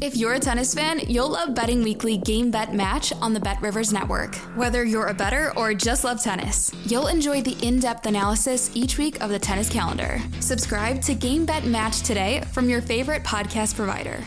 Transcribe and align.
If 0.00 0.16
you're 0.16 0.32
a 0.34 0.40
tennis 0.40 0.74
fan, 0.74 1.00
you'll 1.06 1.28
love 1.28 1.54
Betting 1.54 1.82
Weekly 1.82 2.16
Game 2.16 2.50
Bet 2.50 2.74
Match 2.74 3.12
on 3.20 3.34
the 3.34 3.40
Bet 3.40 3.60
Rivers 3.60 3.92
Network. 3.92 4.34
Whether 4.56 4.84
you're 4.84 5.08
a 5.08 5.14
better 5.14 5.52
or 5.56 5.74
just 5.74 6.02
love 6.02 6.20
tennis, 6.22 6.72
you'll 6.86 7.06
enjoy 7.08 7.42
the 7.42 7.56
in 7.64 7.78
depth 7.78 8.06
analysis 8.06 8.70
each 8.74 8.98
week 8.98 9.20
of 9.22 9.30
the 9.30 9.38
tennis 9.38 9.68
calendar. 9.68 10.18
Subscribe 10.40 11.02
to 11.02 11.14
Game 11.14 11.44
Bet 11.44 11.66
Match 11.66 12.00
today 12.02 12.42
from 12.52 12.68
your 12.68 12.80
favorite 12.80 13.22
podcast 13.22 13.76
provider. 13.76 14.24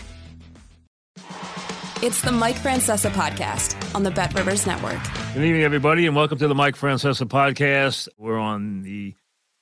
It's 2.01 2.21
the 2.21 2.31
Mike 2.31 2.57
Francesa 2.57 3.09
podcast 3.09 3.95
on 3.95 4.03
the 4.03 4.11
Bet 4.11 4.33
Rivers 4.33 4.67
Network. 4.67 5.01
Good 5.33 5.43
evening, 5.43 5.63
everybody, 5.63 6.05
and 6.05 6.15
welcome 6.15 6.37
to 6.37 6.47
the 6.47 6.55
Mike 6.55 6.75
Francesa 6.75 7.25
podcast. 7.25 8.07
We're 8.17 8.37
on 8.37 8.83
the 8.83 9.15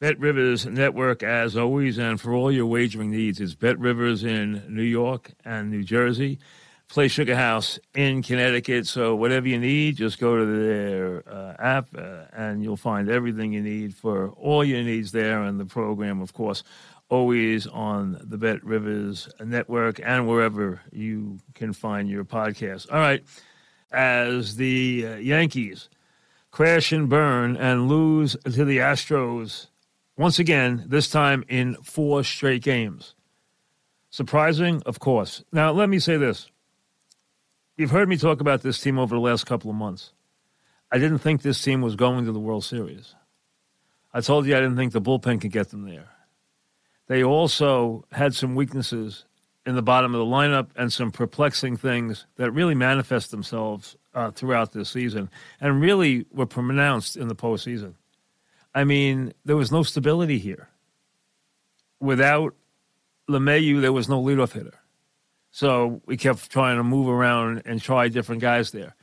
Bet 0.04 0.20
Rivers 0.20 0.66
Network 0.66 1.24
as 1.24 1.56
always, 1.56 1.98
and 1.98 2.20
for 2.20 2.34
all 2.34 2.52
your 2.52 2.66
wagering 2.66 3.12
needs, 3.12 3.40
it's 3.40 3.56
Bet 3.56 3.80
Rivers 3.80 4.26
in 4.26 4.62
New 4.68 4.84
York 4.84 5.32
and 5.46 5.72
New 5.72 5.82
Jersey. 5.82 6.40
Play 6.90 7.08
Sugar 7.08 7.38
House 7.38 7.80
in 7.96 8.22
Connecticut. 8.22 8.86
So 8.86 9.16
whatever 9.16 9.48
you 9.48 9.58
need, 9.58 9.96
just 9.96 10.20
go 10.20 10.36
to 10.36 10.46
their 10.46 11.24
uh, 11.26 11.56
app, 11.58 11.88
uh, 11.98 12.26
and 12.34 12.62
you'll 12.62 12.76
find 12.76 13.10
everything 13.10 13.54
you 13.54 13.62
need 13.62 13.96
for 13.96 14.32
all 14.32 14.62
your 14.62 14.84
needs 14.84 15.14
there. 15.14 15.42
And 15.42 15.58
the 15.58 15.66
program, 15.66 16.22
of 16.22 16.34
course, 16.34 16.64
always 17.08 17.66
on 17.66 18.20
the 18.22 18.38
Bet 18.38 18.62
Rivers 18.62 19.30
Network 19.40 20.02
and 20.04 20.28
wherever 20.28 20.82
you 20.92 21.40
can 21.54 21.72
find 21.72 22.10
your 22.10 22.26
podcast. 22.26 22.92
All 22.92 23.00
right, 23.00 23.24
as 23.90 24.58
the 24.58 25.08
uh, 25.08 25.16
Yankees 25.16 25.88
crash 26.52 26.92
and 26.92 27.08
burn 27.08 27.56
and 27.56 27.88
lose 27.88 28.36
to 28.44 28.66
the 28.66 28.80
Astros 28.80 29.68
once 30.18 30.40
again, 30.40 30.86
this 30.88 31.10
time 31.10 31.44
in 31.48 31.76
four 31.76 32.24
straight 32.24 32.62
games. 32.62 33.16
Surprising, 34.10 34.82
of 34.86 35.00
course. 35.00 35.44
Now, 35.52 35.72
let 35.72 35.90
me 35.90 36.00
say 36.00 36.18
this. 36.18 36.52
You've 37.78 37.92
heard 37.92 38.08
me 38.08 38.18
talk 38.18 38.42
about 38.42 38.62
this 38.62 38.80
team 38.80 39.00
over 39.00 39.16
the 39.16 39.22
last 39.22 39.46
couple 39.46 39.72
of 39.72 39.76
months. 39.76 40.14
I 40.92 41.00
didn't 41.00 41.20
think 41.20 41.42
this 41.42 41.62
team 41.62 41.82
was 41.82 41.96
going 41.96 42.26
to 42.26 42.32
the 42.32 42.40
World 42.40 42.64
Series. 42.64 43.16
I 44.14 44.22
told 44.22 44.46
you 44.46 44.56
I 44.56 44.60
didn't 44.60 44.78
think 44.78 44.94
the 44.94 45.02
bullpen 45.02 45.42
could 45.42 45.52
get 45.52 45.70
them 45.70 45.90
there. 45.90 46.10
They 47.08 47.24
also 47.24 48.06
had 48.12 48.36
some 48.36 48.54
weaknesses 48.54 49.26
in 49.66 49.76
the 49.76 49.82
bottom 49.82 50.14
of 50.14 50.20
the 50.20 50.32
lineup 50.32 50.68
and 50.76 50.94
some 50.94 51.12
perplexing 51.12 51.78
things 51.78 52.28
that 52.36 52.52
really 52.52 52.76
manifest 52.76 53.32
themselves 53.32 53.98
uh, 54.14 54.30
throughout 54.30 54.74
this 54.74 54.90
season 54.90 55.30
and 55.60 55.82
really 55.82 56.26
were 56.32 56.46
pronounced 56.46 57.18
in 57.18 57.28
the 57.28 57.36
postseason. 57.36 57.96
I 58.76 58.84
mean, 58.84 59.34
there 59.46 59.56
was 59.56 59.72
no 59.72 59.84
stability 59.84 60.40
here. 60.40 60.70
Without 62.00 62.56
LeMahieu, 63.30 63.82
there 63.82 63.94
was 63.94 64.10
no 64.10 64.22
leadoff 64.22 64.54
hitter. 64.54 64.80
So 65.52 66.02
we 66.06 66.18
kept 66.18 66.50
trying 66.50 66.78
to 66.78 66.84
move 66.84 67.08
around 67.08 67.62
and 67.66 67.82
try 67.82 68.08
different 68.10 68.42
guys 68.42 68.72
there. 68.72 68.96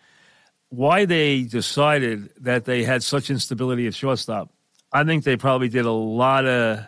Why 0.68 1.04
they 1.04 1.42
decided 1.42 2.30
that 2.40 2.64
they 2.64 2.82
had 2.82 3.02
such 3.02 3.30
instability 3.30 3.86
at 3.86 3.94
shortstop, 3.94 4.50
I 4.92 5.04
think 5.04 5.24
they 5.24 5.36
probably 5.36 5.68
did 5.68 5.86
a 5.86 5.92
lot 5.92 6.46
of 6.46 6.84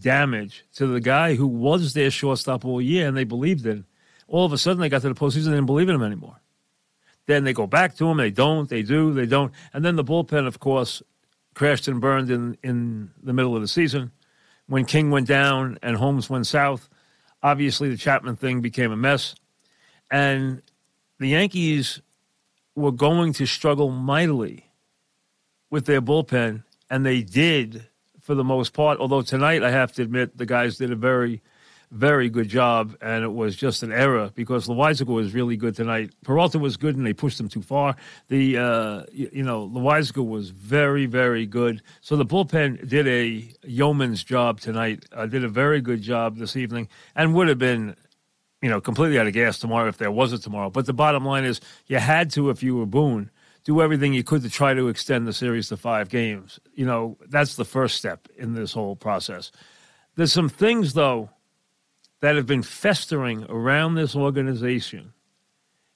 damage 0.00 0.64
to 0.74 0.86
the 0.86 1.00
guy 1.00 1.34
who 1.34 1.46
was 1.46 1.94
their 1.94 2.10
shortstop 2.10 2.64
all 2.64 2.80
year 2.82 3.08
and 3.08 3.16
they 3.16 3.24
believed 3.24 3.66
in. 3.66 3.86
All 4.26 4.44
of 4.44 4.52
a 4.52 4.58
sudden, 4.58 4.80
they 4.80 4.90
got 4.90 5.02
to 5.02 5.08
the 5.08 5.14
postseason 5.14 5.46
and 5.46 5.54
didn't 5.54 5.66
believe 5.66 5.88
in 5.88 5.94
him 5.94 6.02
anymore. 6.02 6.36
Then 7.26 7.44
they 7.44 7.54
go 7.54 7.66
back 7.66 7.96
to 7.96 8.08
him. 8.08 8.18
They 8.18 8.30
don't. 8.30 8.68
They 8.68 8.82
do. 8.82 9.14
They 9.14 9.26
don't. 9.26 9.52
And 9.72 9.84
then 9.84 9.96
the 9.96 10.04
bullpen, 10.04 10.46
of 10.46 10.60
course, 10.60 11.02
crashed 11.58 11.88
and 11.88 12.00
burned 12.00 12.30
in, 12.30 12.56
in 12.62 13.10
the 13.20 13.32
middle 13.32 13.56
of 13.56 13.60
the 13.60 13.68
season. 13.68 14.12
When 14.68 14.84
King 14.84 15.10
went 15.10 15.26
down 15.26 15.76
and 15.82 15.96
Holmes 15.96 16.30
went 16.30 16.46
south, 16.46 16.88
obviously 17.42 17.88
the 17.90 17.96
Chapman 17.96 18.36
thing 18.36 18.60
became 18.60 18.92
a 18.92 18.96
mess. 18.96 19.34
And 20.08 20.62
the 21.18 21.28
Yankees 21.28 22.00
were 22.76 22.92
going 22.92 23.32
to 23.34 23.46
struggle 23.46 23.90
mightily 23.90 24.70
with 25.68 25.86
their 25.86 26.00
bullpen, 26.00 26.62
and 26.88 27.04
they 27.04 27.22
did 27.22 27.88
for 28.20 28.36
the 28.36 28.44
most 28.44 28.72
part. 28.72 29.00
Although 29.00 29.22
tonight, 29.22 29.64
I 29.64 29.72
have 29.72 29.92
to 29.94 30.02
admit, 30.02 30.38
the 30.38 30.46
guys 30.46 30.76
did 30.76 30.92
a 30.92 30.96
very 30.96 31.42
very 31.90 32.28
good 32.28 32.48
job, 32.48 32.96
and 33.00 33.24
it 33.24 33.32
was 33.32 33.56
just 33.56 33.82
an 33.82 33.92
error 33.92 34.30
because 34.34 34.66
Loaisiga 34.66 35.12
was 35.12 35.34
really 35.34 35.56
good 35.56 35.74
tonight. 35.74 36.12
Peralta 36.24 36.58
was 36.58 36.76
good, 36.76 36.96
and 36.96 37.06
they 37.06 37.12
pushed 37.12 37.40
him 37.40 37.48
too 37.48 37.62
far. 37.62 37.96
The 38.28 38.58
uh, 38.58 39.02
you, 39.12 39.30
you 39.32 39.42
know 39.42 39.68
Loaisiga 39.68 40.26
was 40.26 40.50
very 40.50 41.06
very 41.06 41.46
good. 41.46 41.82
So 42.00 42.16
the 42.16 42.26
bullpen 42.26 42.88
did 42.88 43.06
a 43.06 43.48
yeoman's 43.64 44.22
job 44.22 44.60
tonight. 44.60 45.04
Uh, 45.12 45.26
did 45.26 45.44
a 45.44 45.48
very 45.48 45.80
good 45.80 46.02
job 46.02 46.36
this 46.36 46.56
evening, 46.56 46.88
and 47.14 47.34
would 47.34 47.48
have 47.48 47.58
been. 47.58 47.96
You 48.60 48.68
know, 48.68 48.80
completely 48.80 49.20
out 49.20 49.28
of 49.28 49.34
gas 49.34 49.60
tomorrow 49.60 49.86
if 49.86 49.98
there 49.98 50.10
was 50.10 50.32
a 50.32 50.38
tomorrow. 50.38 50.68
But 50.68 50.86
the 50.86 50.92
bottom 50.92 51.24
line 51.24 51.44
is, 51.44 51.60
you 51.86 51.98
had 51.98 52.28
to 52.32 52.50
if 52.50 52.60
you 52.60 52.74
were 52.74 52.86
Boone 52.86 53.30
do 53.68 53.82
everything 53.82 54.14
you 54.14 54.24
could 54.24 54.40
to 54.42 54.48
try 54.48 54.72
to 54.72 54.88
extend 54.88 55.26
the 55.26 55.32
series 55.32 55.68
to 55.68 55.76
five 55.76 56.08
games. 56.08 56.58
You 56.72 56.86
know, 56.86 57.18
that's 57.28 57.56
the 57.56 57.66
first 57.66 57.98
step 57.98 58.26
in 58.36 58.54
this 58.54 58.72
whole 58.72 58.96
process. 58.96 59.52
There's 60.16 60.32
some 60.32 60.48
things, 60.48 60.94
though, 60.94 61.28
that 62.20 62.36
have 62.36 62.46
been 62.46 62.62
festering 62.62 63.44
around 63.48 63.94
this 63.94 64.16
organization 64.16 65.12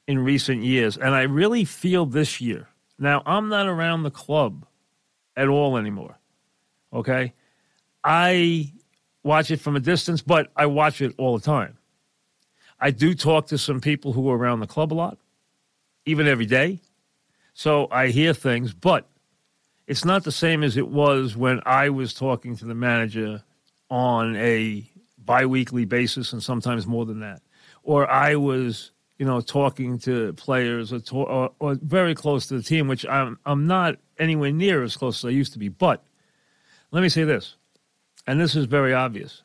in 0.06 0.19
recent 0.19 0.62
years. 0.62 0.97
And 0.97 1.15
I 1.15 1.22
really 1.22 1.65
feel 1.65 2.06
this 2.06 2.41
year. 2.41 2.69
Now, 2.99 3.22
I'm 3.27 3.49
not 3.49 3.66
around 3.66 4.03
the 4.03 4.10
club 4.10 4.66
at 5.37 5.49
all 5.49 5.77
anymore. 5.77 6.19
Okay? 6.93 7.33
I 8.05 8.72
watch 9.22 9.50
it 9.50 9.60
from 9.60 9.77
a 9.77 9.81
distance, 9.81 10.22
but 10.22 10.50
I 10.56 10.66
watch 10.66 11.00
it 11.00 11.15
all 11.19 11.38
the 11.38 11.44
time. 11.44 11.78
I 12.78 12.91
do 12.91 13.15
talk 13.15 13.47
to 13.49 13.59
some 13.59 13.81
people 13.81 14.12
who 14.12 14.28
are 14.31 14.37
around 14.37 14.60
the 14.60 14.66
club 14.66 14.93
a 14.93 14.94
lot, 14.94 15.19
even 16.04 16.27
every 16.27 16.47
day. 16.47 16.81
So 17.54 17.87
I 17.91 18.09
hear 18.09 18.34
things, 18.34 18.72
but 18.72 19.09
it's 19.87 20.04
not 20.04 20.25
the 20.25 20.33
same 20.33 20.62
as 20.62 20.77
it 20.77 20.89
was 20.89 21.37
when 21.37 21.60
I 21.65 21.91
was 21.91 22.15
talking 22.15 22.56
to 22.56 22.65
the 22.65 22.75
manager 22.75 23.43
on 23.89 24.37
a 24.37 24.89
biweekly 25.25 25.84
basis 25.84 26.33
and 26.33 26.43
sometimes 26.43 26.87
more 26.87 27.05
than 27.05 27.21
that. 27.21 27.43
Or 27.83 28.10
I 28.10 28.37
was, 28.37 28.93
you 29.19 29.27
know, 29.27 29.41
talking 29.41 29.99
to 30.00 30.33
players 30.34 30.93
or, 30.93 31.00
to, 31.00 31.16
or, 31.16 31.50
or 31.59 31.75
very 31.75 32.15
close 32.15 32.47
to 32.47 32.56
the 32.56 32.62
team, 32.62 32.88
which 32.88 33.06
I'm, 33.06 33.38
I'm 33.44 33.66
not 33.66 33.97
anywhere 34.19 34.53
near 34.53 34.83
as 34.83 34.97
close 34.97 35.25
as 35.25 35.28
I 35.28 35.31
used 35.31 35.53
to 35.55 35.59
be. 35.59 35.69
But 35.69 36.03
let 36.91 37.03
me 37.03 37.09
say 37.09 37.25
this, 37.25 37.56
and 38.27 38.41
this 38.41 38.55
is 38.55 38.66
very 38.66 38.94
obvious. 38.94 39.43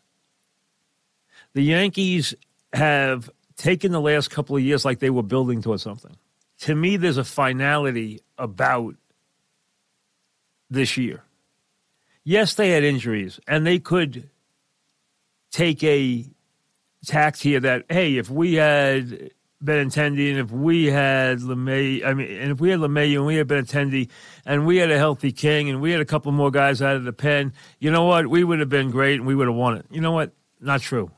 The 1.53 1.63
Yankees 1.63 2.35
have 2.73 3.29
taken 3.55 3.91
the 3.91 4.01
last 4.01 4.29
couple 4.29 4.55
of 4.55 4.61
years 4.61 4.85
like 4.85 4.99
they 4.99 5.09
were 5.09 5.23
building 5.23 5.61
towards 5.61 5.81
something. 5.83 6.15
To 6.59 6.75
me, 6.75 6.97
there's 6.97 7.17
a 7.17 7.23
finality 7.23 8.21
about 8.37 8.95
this 10.69 10.97
year. 10.97 11.23
Yes, 12.23 12.55
they 12.55 12.71
had 12.71 12.83
injuries, 12.83 13.39
and 13.47 13.65
they 13.65 13.79
could 13.79 14.29
take 15.57 15.83
a 15.83 16.23
tact 17.05 17.41
here 17.41 17.59
that 17.59 17.85
hey, 17.89 18.17
if 18.17 18.29
we 18.29 18.53
had 18.53 19.31
Benintendi 19.63 20.29
and 20.29 20.39
if 20.39 20.51
we 20.51 20.85
had 20.85 21.39
LeMay, 21.39 22.05
I 22.05 22.13
mean, 22.13 22.29
and 22.29 22.51
if 22.51 22.61
we 22.61 22.69
had 22.69 22.79
LeMay 22.79 23.15
and 23.15 23.25
we 23.25 23.37
had 23.37 23.47
Benintendi 23.47 24.09
and 24.45 24.67
we 24.67 24.77
had 24.77 24.91
a 24.91 24.97
healthy 24.97 25.31
King 25.31 25.69
and 25.69 25.81
we 25.81 25.91
had 25.91 25.99
a 25.99 26.05
couple 26.05 26.31
more 26.31 26.51
guys 26.51 26.79
out 26.79 26.95
of 26.95 27.05
the 27.05 27.13
pen, 27.13 27.53
you 27.79 27.89
know 27.89 28.03
what? 28.03 28.27
We 28.27 28.43
would 28.43 28.59
have 28.59 28.69
been 28.69 28.91
great 28.91 29.15
and 29.15 29.25
we 29.25 29.33
would 29.33 29.47
have 29.47 29.55
won 29.55 29.77
it. 29.77 29.85
You 29.89 29.99
know 29.99 30.11
what? 30.11 30.31
Not 30.61 30.81
true. 30.81 31.09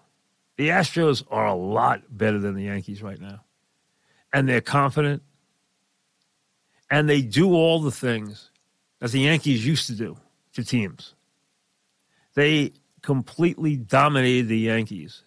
The 0.56 0.70
Astros 0.70 1.24
are 1.30 1.48
a 1.48 1.56
lot 1.56 2.04
better 2.10 2.40
than 2.40 2.56
the 2.56 2.64
Yankees 2.64 3.04
right 3.04 3.20
now. 3.20 3.42
And 4.32 4.48
they're 4.48 4.62
confident. 4.62 5.22
And 6.90 7.10
they 7.10 7.22
do 7.22 7.54
all 7.54 7.82
the 7.82 7.92
things 7.92 8.52
that 9.00 9.12
the 9.12 9.20
Yankees 9.20 9.66
used 9.66 9.88
to 9.88 9.94
do 9.94 10.18
to 10.54 10.64
teams. 10.64 11.14
They 12.36 12.74
completely 13.10 13.76
dominated 13.76 14.50
the 14.50 14.60
Yankees. 14.60 15.24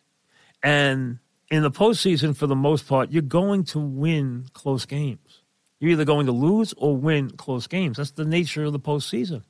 And 0.63 1.19
in 1.51 1.65
the 1.65 1.71
postseason, 1.73 2.37
for 2.37 2.47
the 2.47 2.55
most 2.55 2.87
part, 2.87 3.11
you're 3.11 3.23
going 3.23 3.65
to 3.65 3.81
win 3.81 4.47
close 4.53 4.87
games. 4.87 5.43
You're 5.81 5.91
either 5.91 6.05
going 6.05 6.27
to 6.27 6.33
lose 6.33 6.73
or 6.77 6.97
win 6.97 7.31
close 7.31 7.67
games. 7.67 7.97
That's 7.97 8.13
the 8.13 8.25
nature 8.25 8.63
of 8.63 8.73
the 8.73 8.79
postseason. 8.79 9.43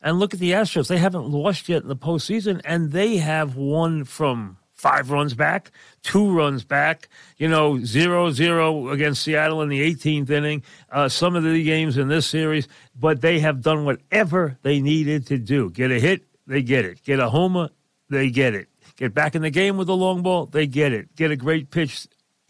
And 0.00 0.18
look 0.18 0.32
at 0.32 0.40
the 0.40 0.52
Astros. 0.52 0.88
They 0.88 0.96
haven't 0.96 1.28
lost 1.28 1.68
yet 1.68 1.82
in 1.82 1.88
the 1.88 1.96
postseason, 1.96 2.62
and 2.64 2.92
they 2.92 3.18
have 3.18 3.56
won 3.56 4.04
from 4.04 4.56
five 4.72 5.10
runs 5.10 5.34
back, 5.34 5.70
two 6.02 6.34
runs 6.34 6.64
back, 6.64 7.10
you 7.36 7.46
know, 7.46 7.78
zero 7.84 8.30
zero 8.30 8.88
against 8.88 9.22
Seattle 9.22 9.60
in 9.60 9.68
the 9.68 9.82
18th 9.94 10.30
inning, 10.30 10.62
uh, 10.90 11.10
some 11.10 11.36
of 11.36 11.42
the 11.42 11.62
games 11.62 11.98
in 11.98 12.08
this 12.08 12.26
series, 12.26 12.68
but 12.98 13.20
they 13.20 13.38
have 13.40 13.60
done 13.60 13.84
whatever 13.84 14.56
they 14.62 14.80
needed 14.80 15.26
to 15.26 15.36
do. 15.36 15.68
Get 15.68 15.90
a 15.90 16.00
hit, 16.00 16.22
they 16.46 16.62
get 16.62 16.84
it. 16.84 17.02
Get 17.02 17.20
a 17.20 17.28
homer, 17.28 17.70
they 18.08 18.30
get 18.30 18.54
it. 18.54 18.68
Get 18.96 19.14
back 19.14 19.34
in 19.34 19.42
the 19.42 19.50
game 19.50 19.76
with 19.76 19.88
a 19.88 19.94
long 19.94 20.22
ball, 20.22 20.46
they 20.46 20.66
get 20.66 20.92
it. 20.92 21.14
Get 21.16 21.30
a 21.30 21.36
great 21.36 21.70
pitch 21.70 22.06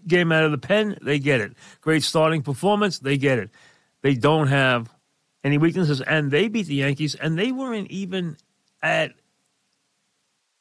game 0.06 0.32
out 0.32 0.44
of 0.44 0.50
the 0.50 0.58
pen, 0.58 0.99
they 1.02 1.19
get 1.19 1.41
it. 1.41 1.52
Great 1.81 2.02
starting 2.02 2.43
performance, 2.43 2.99
they 2.99 3.17
get 3.17 3.38
it. 3.38 3.50
They 4.02 4.14
don't 4.14 4.49
have 4.49 4.91
any 5.43 5.58
weaknesses, 5.58 6.00
and 6.00 6.31
they 6.31 6.49
beat 6.49 6.67
the 6.67 6.76
Yankees, 6.76 7.14
and 7.14 7.38
they 7.38 7.52
weren't 7.52 7.91
even 7.91 8.37
at 8.82 9.12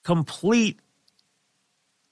complete 0.03 0.79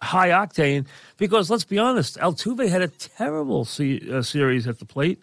high 0.02 0.30
octane 0.30 0.88
because 1.18 1.50
let's 1.50 1.64
be 1.64 1.78
honest, 1.78 2.18
Altuve 2.18 2.68
had 2.68 2.82
a 2.82 2.88
terrible 2.88 3.66
se- 3.66 4.10
uh, 4.12 4.22
series 4.22 4.68
at 4.68 4.80
the 4.80 4.86
plate. 4.86 5.22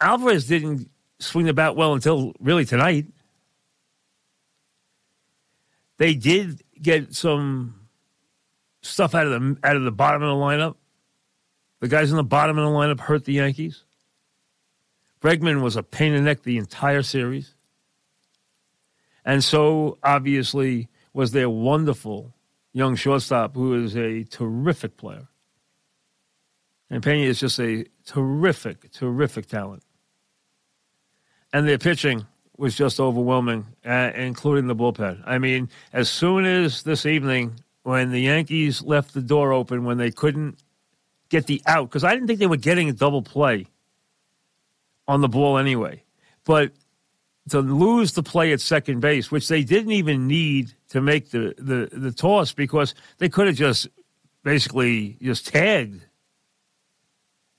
Alvarez 0.00 0.46
didn't 0.46 0.90
swing 1.18 1.46
the 1.46 1.54
bat 1.54 1.74
well 1.74 1.94
until 1.94 2.32
really 2.38 2.64
tonight. 2.64 3.06
They 5.98 6.14
did 6.14 6.62
get 6.80 7.14
some 7.14 7.88
stuff 8.82 9.14
out 9.14 9.26
of 9.26 9.32
the 9.32 9.56
out 9.62 9.76
of 9.76 9.84
the 9.84 9.92
bottom 9.92 10.22
of 10.22 10.28
the 10.28 10.42
lineup. 10.42 10.76
The 11.80 11.88
guys 11.88 12.10
in 12.10 12.16
the 12.16 12.24
bottom 12.24 12.58
of 12.58 12.64
the 12.64 12.76
lineup 12.76 13.00
hurt 13.00 13.24
the 13.24 13.34
Yankees. 13.34 13.84
Bregman 15.20 15.62
was 15.62 15.76
a 15.76 15.82
pain 15.82 16.12
in 16.12 16.24
the 16.24 16.30
neck 16.30 16.42
the 16.42 16.58
entire 16.58 17.02
series. 17.02 17.54
And 19.24 19.42
so 19.44 19.98
obviously 20.02 20.88
was 21.12 21.32
their 21.32 21.50
wonderful 21.50 22.34
young 22.72 22.94
shortstop 22.94 23.54
who 23.54 23.84
is 23.84 23.96
a 23.96 24.24
terrific 24.24 24.96
player. 24.96 25.28
And 26.90 27.02
Pena 27.02 27.24
is 27.24 27.40
just 27.40 27.58
a 27.60 27.84
terrific, 28.06 28.90
terrific 28.92 29.46
talent. 29.46 29.82
And 31.52 31.68
their 31.68 31.78
pitching 31.78 32.26
was 32.58 32.74
just 32.74 32.98
overwhelming, 32.98 33.64
uh, 33.86 34.10
including 34.14 34.66
the 34.66 34.74
bullpen. 34.74 35.22
I 35.24 35.38
mean, 35.38 35.68
as 35.92 36.10
soon 36.10 36.44
as 36.44 36.82
this 36.82 37.06
evening, 37.06 37.54
when 37.84 38.10
the 38.10 38.20
Yankees 38.20 38.82
left 38.82 39.14
the 39.14 39.22
door 39.22 39.52
open, 39.52 39.84
when 39.84 39.96
they 39.96 40.10
couldn't 40.10 40.58
get 41.30 41.46
the 41.46 41.62
out, 41.66 41.88
because 41.88 42.04
I 42.04 42.12
didn't 42.12 42.26
think 42.26 42.40
they 42.40 42.46
were 42.46 42.56
getting 42.56 42.90
a 42.90 42.92
double 42.92 43.22
play 43.22 43.66
on 45.06 45.20
the 45.20 45.28
ball 45.28 45.56
anyway. 45.56 46.02
But 46.44 46.72
to 47.50 47.60
lose 47.60 48.12
the 48.12 48.22
play 48.22 48.52
at 48.52 48.60
second 48.60 49.00
base, 49.00 49.30
which 49.30 49.48
they 49.48 49.62
didn't 49.62 49.92
even 49.92 50.26
need 50.26 50.74
to 50.90 51.00
make 51.00 51.30
the, 51.30 51.54
the, 51.58 51.88
the 51.92 52.12
toss 52.12 52.52
because 52.52 52.94
they 53.18 53.28
could 53.28 53.46
have 53.46 53.56
just 53.56 53.88
basically 54.42 55.16
just 55.22 55.46
tagged 55.46 56.02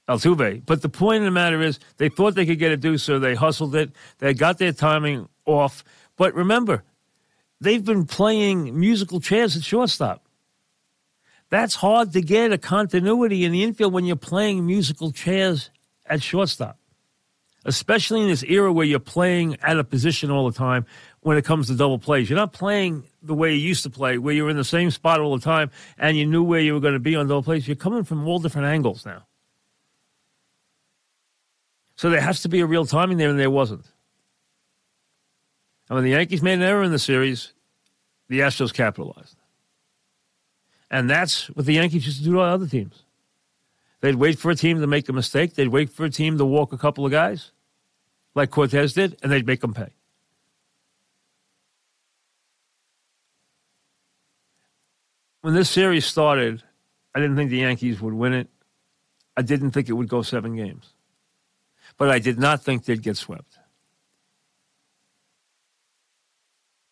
Altuve. 0.09 0.65
But 0.65 0.81
the 0.81 0.89
point 0.89 1.19
of 1.19 1.25
the 1.25 1.31
matter 1.31 1.61
is 1.61 1.79
they 1.97 2.09
thought 2.09 2.35
they 2.35 2.45
could 2.45 2.59
get 2.59 2.71
a 2.71 2.77
deuce, 2.77 3.03
so 3.03 3.19
they 3.19 3.35
hustled 3.35 3.75
it. 3.75 3.91
They 4.17 4.33
got 4.33 4.57
their 4.57 4.73
timing 4.73 5.29
off. 5.45 5.83
But 6.17 6.33
remember, 6.33 6.83
they've 7.61 7.83
been 7.83 8.05
playing 8.05 8.77
musical 8.77 9.21
chairs 9.21 9.55
at 9.55 9.63
shortstop. 9.63 10.25
That's 11.49 11.75
hard 11.75 12.13
to 12.13 12.21
get 12.21 12.51
a 12.51 12.57
continuity 12.57 13.45
in 13.45 13.51
the 13.51 13.63
infield 13.63 13.93
when 13.93 14.05
you're 14.05 14.15
playing 14.15 14.65
musical 14.65 15.11
chairs 15.11 15.69
at 16.05 16.21
shortstop 16.21 16.79
especially 17.65 18.21
in 18.21 18.27
this 18.27 18.43
era 18.43 18.71
where 18.71 18.85
you're 18.85 18.99
playing 18.99 19.57
at 19.61 19.77
a 19.77 19.83
position 19.83 20.31
all 20.31 20.49
the 20.49 20.57
time 20.57 20.85
when 21.21 21.37
it 21.37 21.45
comes 21.45 21.67
to 21.67 21.75
double 21.75 21.99
plays. 21.99 22.29
You're 22.29 22.37
not 22.37 22.53
playing 22.53 23.03
the 23.21 23.33
way 23.33 23.53
you 23.53 23.59
used 23.59 23.83
to 23.83 23.89
play, 23.89 24.17
where 24.17 24.33
you 24.33 24.43
were 24.43 24.49
in 24.49 24.57
the 24.57 24.63
same 24.63 24.91
spot 24.91 25.19
all 25.19 25.37
the 25.37 25.43
time 25.43 25.69
and 25.97 26.17
you 26.17 26.25
knew 26.25 26.43
where 26.43 26.61
you 26.61 26.73
were 26.73 26.79
going 26.79 26.93
to 26.93 26.99
be 26.99 27.15
on 27.15 27.27
double 27.27 27.43
plays. 27.43 27.67
You're 27.67 27.75
coming 27.75 28.03
from 28.03 28.27
all 28.27 28.39
different 28.39 28.67
angles 28.67 29.05
now. 29.05 29.25
So 31.99 32.09
there 32.09 32.21
has 32.21 32.43
to 32.43 32.47
be 32.47 32.61
a 32.61 32.65
real 32.65 32.85
timing 32.85 33.17
there, 33.17 33.29
and 33.29 33.37
there 33.37 33.49
wasn't. 33.49 33.85
And 35.89 35.97
when 35.97 36.05
the 36.05 36.11
Yankees 36.11 36.41
made 36.41 36.53
an 36.53 36.61
error 36.61 36.81
in 36.81 36.93
the 36.93 36.97
series, 36.97 37.51
the 38.29 38.39
Astros 38.39 38.73
capitalized. 38.73 39.35
And 40.89 41.09
that's 41.09 41.47
what 41.49 41.65
the 41.65 41.73
Yankees 41.73 42.05
used 42.05 42.19
to 42.19 42.23
do 42.23 42.31
to 42.35 42.39
other 42.39 42.67
teams. 42.67 43.03
They'd 43.99 44.15
wait 44.15 44.39
for 44.39 44.49
a 44.49 44.55
team 44.55 44.79
to 44.79 44.87
make 44.87 45.09
a 45.09 45.11
mistake. 45.11 45.55
They'd 45.55 45.67
wait 45.67 45.89
for 45.89 46.05
a 46.05 46.09
team 46.09 46.37
to 46.37 46.45
walk 46.45 46.71
a 46.71 46.77
couple 46.77 47.05
of 47.05 47.11
guys, 47.11 47.51
like 48.33 48.49
Cortes 48.49 48.93
did, 48.93 49.17
and 49.21 49.29
they'd 49.29 49.45
make 49.45 49.59
them 49.59 49.73
pay. 49.73 49.89
When 55.41 55.53
this 55.53 55.69
series 55.69 56.05
started, 56.05 56.63
I 57.13 57.19
didn't 57.19 57.35
think 57.35 57.49
the 57.49 57.57
Yankees 57.57 57.99
would 57.99 58.13
win 58.13 58.31
it. 58.31 58.47
I 59.35 59.41
didn't 59.41 59.71
think 59.71 59.89
it 59.89 59.93
would 59.93 60.07
go 60.07 60.21
seven 60.21 60.55
games. 60.55 60.93
But 61.99 62.09
I 62.09 62.17
did 62.17 62.39
not 62.39 62.63
think 62.63 62.85
they'd 62.85 63.03
get 63.03 63.17
swept. 63.17 63.59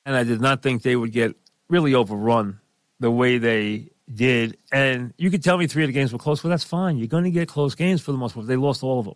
And 0.06 0.16
I 0.16 0.24
did 0.24 0.42
not 0.42 0.62
think 0.62 0.84
they 0.84 0.96
would 0.96 1.12
get 1.12 1.36
really 1.70 1.96
overrun 1.96 2.60
the 3.00 3.10
way 3.10 3.38
they 3.38 3.90
did. 4.14 4.58
And 4.72 5.14
you 5.18 5.32
could 5.32 5.44
tell 5.44 5.58
me 5.58 5.66
three 5.66 5.84
of 5.84 5.88
the 5.88 5.94
games 5.94 6.12
were 6.12 6.20
close. 6.20 6.44
Well, 6.44 6.52
that's 6.52 6.66
fine. 6.66 6.98
You're 6.98 7.08
going 7.08 7.24
to 7.24 7.32
get 7.32 7.48
close 7.48 7.74
games 7.74 8.02
for 8.02 8.12
the 8.12 8.18
most 8.18 8.34
part. 8.36 8.48
They 8.48 8.58
lost 8.58 8.84
all 8.84 9.00
of 9.00 9.06
them. 9.06 9.16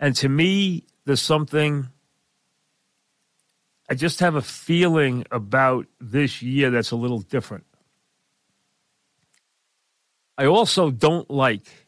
And 0.00 0.16
to 0.16 0.28
me, 0.28 0.84
there's 1.04 1.22
something. 1.22 1.88
I 3.90 3.94
just 3.94 4.20
have 4.20 4.36
a 4.36 4.42
feeling 4.42 5.26
about 5.30 5.86
this 6.00 6.40
year 6.40 6.70
that's 6.70 6.92
a 6.92 6.96
little 6.96 7.20
different. 7.20 7.64
I 10.38 10.46
also 10.46 10.90
don't 10.90 11.28
like 11.30 11.87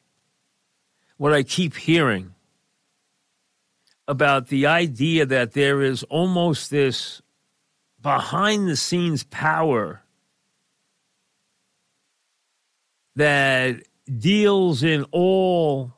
what 1.21 1.35
I 1.35 1.43
keep 1.43 1.77
hearing 1.77 2.35
about 4.09 4.49
the 4.49 4.65
idea 4.65 5.27
that 5.27 5.53
there 5.53 5.83
is 5.83 6.03
almost 6.05 6.71
this 6.71 7.21
behind 8.01 8.67
the 8.67 8.75
scenes 8.75 9.23
power 9.25 10.01
that 13.17 13.83
deals 14.19 14.83
in 14.83 15.05
all 15.13 15.93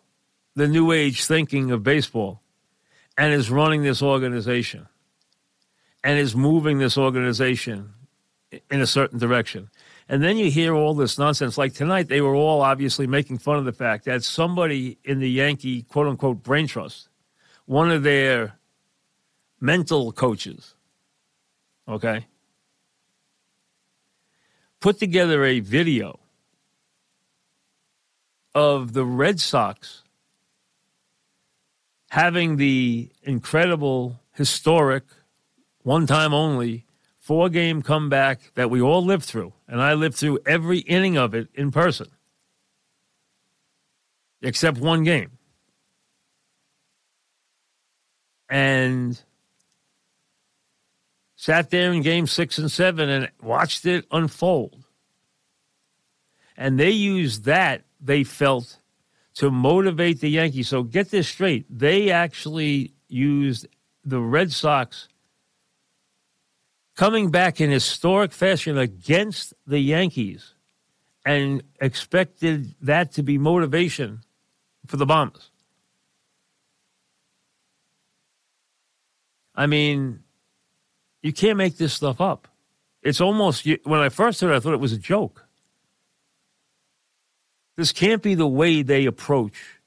the 0.57 0.67
new 0.67 0.91
age 0.91 1.25
thinking 1.25 1.71
of 1.71 1.85
baseball 1.85 2.43
and 3.17 3.33
is 3.33 3.49
running 3.49 3.85
this 3.85 4.03
organization 4.03 4.89
and 6.03 6.19
is 6.19 6.35
moving 6.35 6.79
this 6.79 6.99
organization 6.99 7.95
in 8.73 8.81
a 8.81 8.89
certain 8.89 9.21
direction. 9.21 9.71
And 10.13 10.23
then 10.23 10.37
you 10.37 10.51
hear 10.51 10.75
all 10.75 10.93
this 10.93 11.17
nonsense. 11.19 11.57
Like 11.57 11.73
tonight, 11.73 12.09
they 12.09 12.21
were 12.21 12.35
all 12.35 12.61
obviously 12.61 13.07
making 13.07 13.39
fun 13.39 13.57
of 13.57 13.65
the 13.65 13.73
fact 13.73 14.05
that 14.05 14.23
somebody 14.23 14.99
in 15.05 15.21
the 15.21 15.31
Yankee 15.31 15.85
quote 15.85 16.07
unquote 16.07 16.43
brain 16.43 16.67
trust, 16.67 17.09
one 17.65 17.91
of 17.91 18.03
their 18.03 18.59
mental 19.59 20.13
coaches, 20.13 20.75
okay, 21.89 22.27
put 24.81 24.99
together 24.99 25.47
a 25.47 25.61
video 25.61 26.21
of 28.55 28.93
the 28.93 29.07
Red 29.07 29.41
Sox 29.41 30.03
having 32.11 32.59
the 32.59 33.09
incredible, 33.23 34.21
historic, 34.35 35.05
one 35.85 36.07
time 36.07 36.35
only 36.35 36.85
four 37.23 37.49
game 37.49 37.83
comeback 37.83 38.41
that 38.55 38.69
we 38.69 38.83
all 38.83 39.03
lived 39.03 39.25
through. 39.25 39.53
And 39.69 39.81
I 39.81 39.95
lived 39.95 40.17
through 40.17 40.41
every 40.45 40.79
inning 40.79 41.17
of 41.17 41.35
it 41.35 41.49
in 41.55 41.71
person, 41.71 42.09
except 44.43 44.79
one 44.79 45.05
game. 45.05 45.31
And 48.51 49.19
sat 51.37 51.71
there 51.71 51.93
in 51.93 52.03
game 52.03 52.27
six 52.27 52.59
and 52.59 52.71
seven 52.71 53.09
and 53.09 53.31
watched 53.41 53.87
it 53.87 54.05
unfold. 54.11 54.85
And 56.57 56.79
they 56.79 56.91
used 56.91 57.45
that 57.45 57.85
they 58.01 58.25
felt 58.25 58.79
to 59.35 59.51
motivate 59.51 60.21
the 60.21 60.29
Yankees. 60.29 60.69
So 60.69 60.83
get 60.83 61.11
this 61.11 61.29
straight. 61.29 61.67
They 61.71 62.11
actually 62.11 62.93
used 63.09 63.69
the 64.05 64.21
Red 64.21 64.51
Sox 64.51 65.09
coming 66.97 67.31
back 67.31 67.61
in 67.61 67.71
historic 67.71 68.33
fashion 68.33 68.79
against 68.79 69.55
the 69.67 69.79
Yankees 69.79 70.55
and 71.25 71.63
expected 71.81 72.75
that 72.81 73.13
to 73.13 73.23
be 73.23 73.39
motivation 73.39 74.21
for 74.87 74.97
the 74.97 75.07
Bombers. 75.07 75.51
I 79.55 79.67
mean, 79.67 80.21
you 81.23 81.33
can't 81.33 81.59
make 81.59 81.77
this 81.77 81.93
stuff 81.93 82.21
up. 82.21 82.49
It's 83.03 83.21
almost, 83.21 83.67
when 83.85 84.01
I 84.01 84.09
first 84.09 84.41
heard 84.41 84.53
it, 84.53 84.57
I 84.57 84.61
thought 84.61 84.75
it 84.75 84.81
was 84.81 84.93
a 84.93 84.99
joke. 84.99 85.45
This 87.77 87.93
can't 87.93 88.23
be 88.23 88.35
the 88.35 88.47
way 88.47 88.83
they 88.83 89.07
approach 89.07 89.81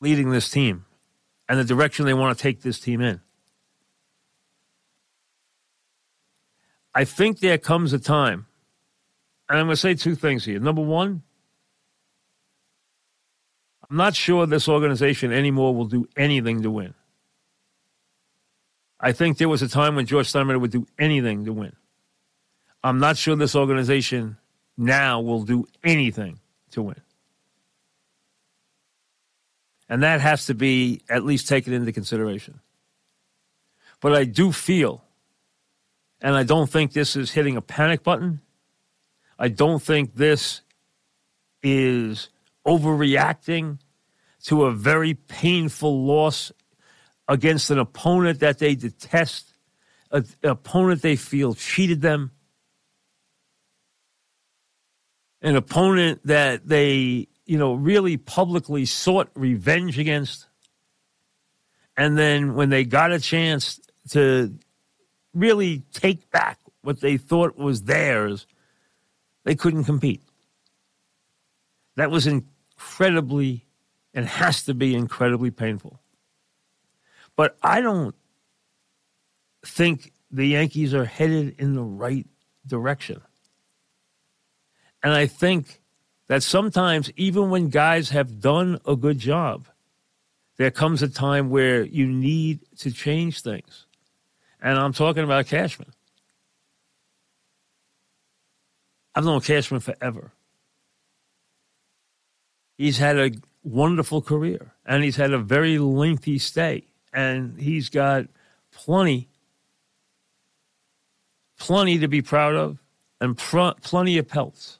leading 0.00 0.30
this 0.30 0.50
team 0.50 0.84
and 1.48 1.58
the 1.58 1.64
direction 1.64 2.06
they 2.06 2.14
want 2.14 2.36
to 2.36 2.42
take 2.42 2.62
this 2.62 2.78
team 2.78 3.00
in. 3.00 3.20
I 6.94 7.04
think 7.04 7.40
there 7.40 7.58
comes 7.58 7.92
a 7.92 7.98
time 7.98 8.46
And 9.50 9.58
I'm 9.58 9.66
going 9.66 9.74
to 9.74 9.80
say 9.80 9.94
two 9.94 10.14
things 10.14 10.44
here. 10.44 10.60
Number 10.60 10.80
one, 10.80 11.22
I'm 13.90 13.96
not 13.96 14.14
sure 14.14 14.46
this 14.46 14.68
organization 14.68 15.32
anymore 15.32 15.74
will 15.74 15.86
do 15.86 16.08
anything 16.16 16.62
to 16.62 16.70
win. 16.70 16.94
I 19.00 19.10
think 19.10 19.38
there 19.38 19.48
was 19.48 19.60
a 19.62 19.68
time 19.68 19.96
when 19.96 20.06
George 20.06 20.32
Steinbrenner 20.32 20.60
would 20.60 20.70
do 20.70 20.86
anything 21.00 21.44
to 21.46 21.52
win. 21.52 21.74
I'm 22.84 23.00
not 23.00 23.16
sure 23.16 23.34
this 23.34 23.56
organization 23.56 24.36
now 24.76 25.20
will 25.20 25.42
do 25.42 25.66
anything 25.82 26.38
to 26.70 26.82
win. 26.82 27.00
And 29.88 30.04
that 30.04 30.20
has 30.20 30.46
to 30.46 30.54
be 30.54 31.02
at 31.08 31.24
least 31.24 31.48
taken 31.48 31.72
into 31.72 31.90
consideration. 31.90 32.60
But 34.00 34.14
I 34.14 34.24
do 34.24 34.52
feel, 34.52 35.02
and 36.20 36.34
I 36.36 36.42
don't 36.42 36.68
think 36.68 36.92
this 36.92 37.16
is 37.16 37.30
hitting 37.30 37.56
a 37.56 37.62
panic 37.62 38.02
button. 38.02 38.40
I 39.38 39.48
don't 39.48 39.82
think 39.82 40.14
this 40.14 40.60
is 41.62 42.28
overreacting 42.66 43.78
to 44.44 44.64
a 44.64 44.72
very 44.72 45.14
painful 45.14 46.04
loss 46.04 46.52
against 47.28 47.70
an 47.70 47.78
opponent 47.78 48.40
that 48.40 48.58
they 48.58 48.74
detest, 48.74 49.54
an 50.10 50.26
opponent 50.42 51.02
they 51.02 51.16
feel 51.16 51.54
cheated 51.54 52.02
them, 52.02 52.32
an 55.40 55.56
opponent 55.56 56.20
that 56.24 56.66
they, 56.66 57.28
you 57.46 57.58
know, 57.58 57.74
really 57.74 58.16
publicly 58.16 58.84
sought 58.84 59.30
revenge 59.34 59.98
against. 59.98 60.46
And 61.96 62.16
then 62.16 62.54
when 62.54 62.68
they 62.68 62.84
got 62.84 63.12
a 63.12 63.20
chance 63.20 63.80
to 64.10 64.54
really 65.34 65.82
take 65.92 66.30
back 66.30 66.58
what 66.82 67.00
they 67.00 67.16
thought 67.16 67.56
was 67.56 67.82
theirs, 67.82 68.46
they 69.44 69.54
couldn't 69.54 69.84
compete. 69.84 70.22
That 71.96 72.10
was 72.10 72.26
incredibly 72.26 73.66
and 74.14 74.26
has 74.26 74.62
to 74.64 74.74
be 74.74 74.94
incredibly 74.94 75.50
painful. 75.50 76.00
But 77.36 77.56
I 77.62 77.80
don't 77.80 78.14
think 79.64 80.12
the 80.30 80.46
Yankees 80.46 80.94
are 80.94 81.04
headed 81.04 81.56
in 81.58 81.74
the 81.74 81.82
right 81.82 82.26
direction. 82.66 83.20
And 85.02 85.12
I 85.12 85.26
think 85.26 85.80
that 86.28 86.42
sometimes, 86.42 87.10
even 87.16 87.50
when 87.50 87.68
guys 87.68 88.10
have 88.10 88.40
done 88.40 88.80
a 88.86 88.94
good 88.94 89.18
job, 89.18 89.66
there 90.58 90.70
comes 90.70 91.02
a 91.02 91.08
time 91.08 91.50
where 91.50 91.82
you 91.82 92.06
need 92.06 92.60
to 92.78 92.90
change 92.90 93.40
things. 93.40 93.86
And 94.62 94.78
I'm 94.78 94.92
talking 94.92 95.24
about 95.24 95.46
Cashman. 95.46 95.88
I've 99.14 99.24
known 99.24 99.40
Cashman 99.40 99.80
forever. 99.80 100.32
He's 102.76 102.98
had 102.98 103.18
a 103.18 103.32
wonderful 103.62 104.22
career 104.22 104.72
and 104.86 105.04
he's 105.04 105.16
had 105.16 105.32
a 105.32 105.38
very 105.38 105.78
lengthy 105.78 106.38
stay 106.38 106.84
and 107.12 107.60
he's 107.60 107.88
got 107.88 108.26
plenty, 108.72 109.28
plenty 111.58 111.98
to 111.98 112.08
be 112.08 112.22
proud 112.22 112.54
of, 112.54 112.78
and 113.20 113.36
pr- 113.36 113.78
plenty 113.82 114.18
of 114.18 114.28
pelts. 114.28 114.78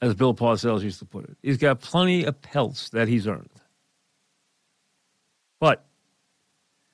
As 0.00 0.14
Bill 0.14 0.32
Parcells 0.32 0.82
used 0.82 1.00
to 1.00 1.04
put 1.04 1.24
it, 1.24 1.36
he's 1.42 1.56
got 1.56 1.80
plenty 1.80 2.24
of 2.24 2.40
pelts 2.40 2.90
that 2.90 3.08
he's 3.08 3.26
earned. 3.26 3.50
But 5.60 5.84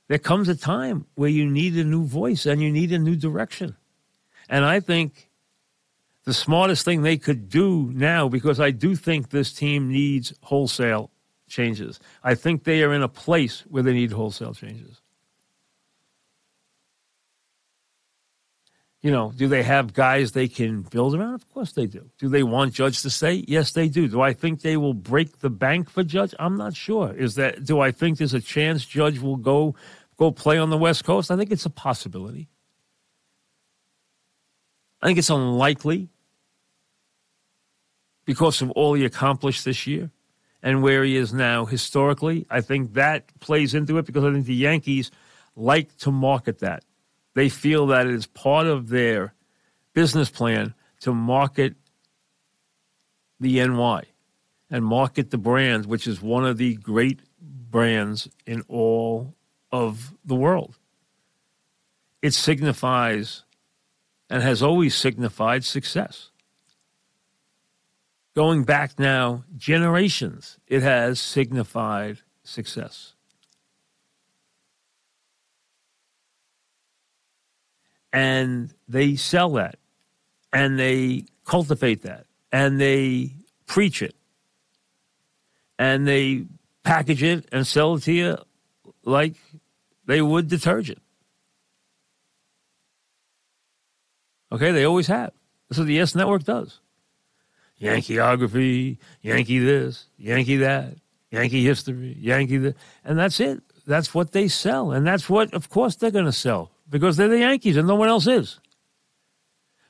there 0.08 0.18
comes 0.18 0.48
a 0.48 0.54
time 0.54 1.06
where 1.14 1.30
you 1.30 1.48
need 1.48 1.76
a 1.76 1.84
new 1.84 2.04
voice 2.04 2.46
and 2.46 2.60
you 2.62 2.70
need 2.70 2.92
a 2.92 2.98
new 2.98 3.16
direction. 3.16 3.76
And 4.48 4.64
I 4.64 4.80
think 4.80 5.30
the 6.24 6.34
smartest 6.34 6.84
thing 6.84 7.02
they 7.02 7.16
could 7.16 7.48
do 7.48 7.90
now, 7.94 8.28
because 8.28 8.60
I 8.60 8.70
do 8.70 8.96
think 8.96 9.30
this 9.30 9.52
team 9.52 9.90
needs 9.90 10.34
wholesale 10.42 11.10
changes. 11.48 12.00
I 12.22 12.34
think 12.34 12.64
they 12.64 12.82
are 12.82 12.92
in 12.92 13.02
a 13.02 13.08
place 13.08 13.64
where 13.68 13.82
they 13.82 13.92
need 13.92 14.12
wholesale 14.12 14.54
changes. 14.54 15.00
You 19.04 19.10
know, 19.10 19.34
do 19.36 19.48
they 19.48 19.62
have 19.62 19.92
guys 19.92 20.32
they 20.32 20.48
can 20.48 20.80
build 20.80 21.14
around? 21.14 21.34
Of 21.34 21.46
course 21.52 21.72
they 21.72 21.84
do. 21.84 22.08
Do 22.16 22.30
they 22.30 22.42
want 22.42 22.72
Judge 22.72 23.02
to 23.02 23.10
stay? 23.10 23.44
Yes, 23.46 23.72
they 23.72 23.86
do. 23.86 24.08
Do 24.08 24.22
I 24.22 24.32
think 24.32 24.62
they 24.62 24.78
will 24.78 24.94
break 24.94 25.40
the 25.40 25.50
bank 25.50 25.90
for 25.90 26.02
Judge? 26.02 26.34
I'm 26.38 26.56
not 26.56 26.74
sure. 26.74 27.12
Is 27.12 27.34
that 27.34 27.66
do 27.66 27.80
I 27.80 27.90
think 27.90 28.16
there's 28.16 28.32
a 28.32 28.40
chance 28.40 28.82
Judge 28.86 29.18
will 29.18 29.36
go 29.36 29.74
go 30.16 30.30
play 30.30 30.56
on 30.56 30.70
the 30.70 30.78
West 30.78 31.04
Coast? 31.04 31.30
I 31.30 31.36
think 31.36 31.52
it's 31.52 31.66
a 31.66 31.70
possibility. 31.70 32.48
I 35.02 35.06
think 35.08 35.18
it's 35.18 35.28
unlikely 35.28 36.08
because 38.24 38.62
of 38.62 38.70
all 38.70 38.94
he 38.94 39.04
accomplished 39.04 39.66
this 39.66 39.86
year 39.86 40.12
and 40.62 40.82
where 40.82 41.04
he 41.04 41.18
is 41.18 41.34
now 41.34 41.66
historically. 41.66 42.46
I 42.48 42.62
think 42.62 42.94
that 42.94 43.38
plays 43.40 43.74
into 43.74 43.98
it 43.98 44.06
because 44.06 44.24
I 44.24 44.32
think 44.32 44.46
the 44.46 44.54
Yankees 44.54 45.10
like 45.54 45.94
to 45.98 46.10
market 46.10 46.60
that. 46.60 46.84
They 47.34 47.48
feel 47.48 47.86
that 47.88 48.06
it 48.06 48.14
is 48.14 48.26
part 48.26 48.66
of 48.66 48.88
their 48.88 49.34
business 49.92 50.30
plan 50.30 50.74
to 51.00 51.12
market 51.12 51.74
the 53.40 53.66
NY 53.66 54.04
and 54.70 54.84
market 54.84 55.30
the 55.30 55.38
brand, 55.38 55.86
which 55.86 56.06
is 56.06 56.22
one 56.22 56.46
of 56.46 56.56
the 56.56 56.76
great 56.76 57.20
brands 57.40 58.28
in 58.46 58.62
all 58.68 59.34
of 59.70 60.14
the 60.24 60.36
world. 60.36 60.78
It 62.22 62.32
signifies 62.32 63.42
and 64.30 64.42
has 64.42 64.62
always 64.62 64.94
signified 64.94 65.64
success 65.64 66.30
going 68.34 68.64
back 68.64 68.98
now 68.98 69.44
generations, 69.56 70.58
it 70.66 70.82
has 70.82 71.20
signified 71.20 72.18
success. 72.42 73.13
And 78.14 78.72
they 78.88 79.16
sell 79.16 79.50
that 79.54 79.76
and 80.52 80.78
they 80.78 81.24
cultivate 81.44 82.02
that 82.02 82.26
and 82.52 82.80
they 82.80 83.32
preach 83.66 84.02
it 84.02 84.14
and 85.80 86.06
they 86.06 86.46
package 86.84 87.24
it 87.24 87.48
and 87.50 87.66
sell 87.66 87.96
it 87.96 88.04
to 88.04 88.12
you 88.12 88.38
like 89.04 89.34
they 90.06 90.22
would 90.22 90.46
detergent. 90.48 91.02
Okay, 94.52 94.70
they 94.70 94.84
always 94.84 95.08
have. 95.08 95.32
That's 95.68 95.78
what 95.78 95.88
the 95.88 95.94
Yes 95.94 96.14
Network 96.14 96.44
does. 96.44 96.78
Yankeeography, 97.80 98.98
Yankee 99.22 99.58
this, 99.58 100.06
Yankee 100.16 100.58
that, 100.58 100.94
Yankee 101.32 101.64
history, 101.64 102.16
Yankee 102.20 102.58
that. 102.58 102.76
And 103.04 103.18
that's 103.18 103.40
it. 103.40 103.60
That's 103.88 104.14
what 104.14 104.30
they 104.30 104.46
sell. 104.46 104.92
And 104.92 105.04
that's 105.04 105.28
what, 105.28 105.52
of 105.52 105.68
course, 105.68 105.96
they're 105.96 106.12
going 106.12 106.24
to 106.26 106.32
sell 106.32 106.70
because 106.88 107.16
they're 107.16 107.28
the 107.28 107.38
Yankees 107.38 107.76
and 107.76 107.88
no 107.88 107.94
one 107.94 108.08
else 108.08 108.26
is. 108.26 108.60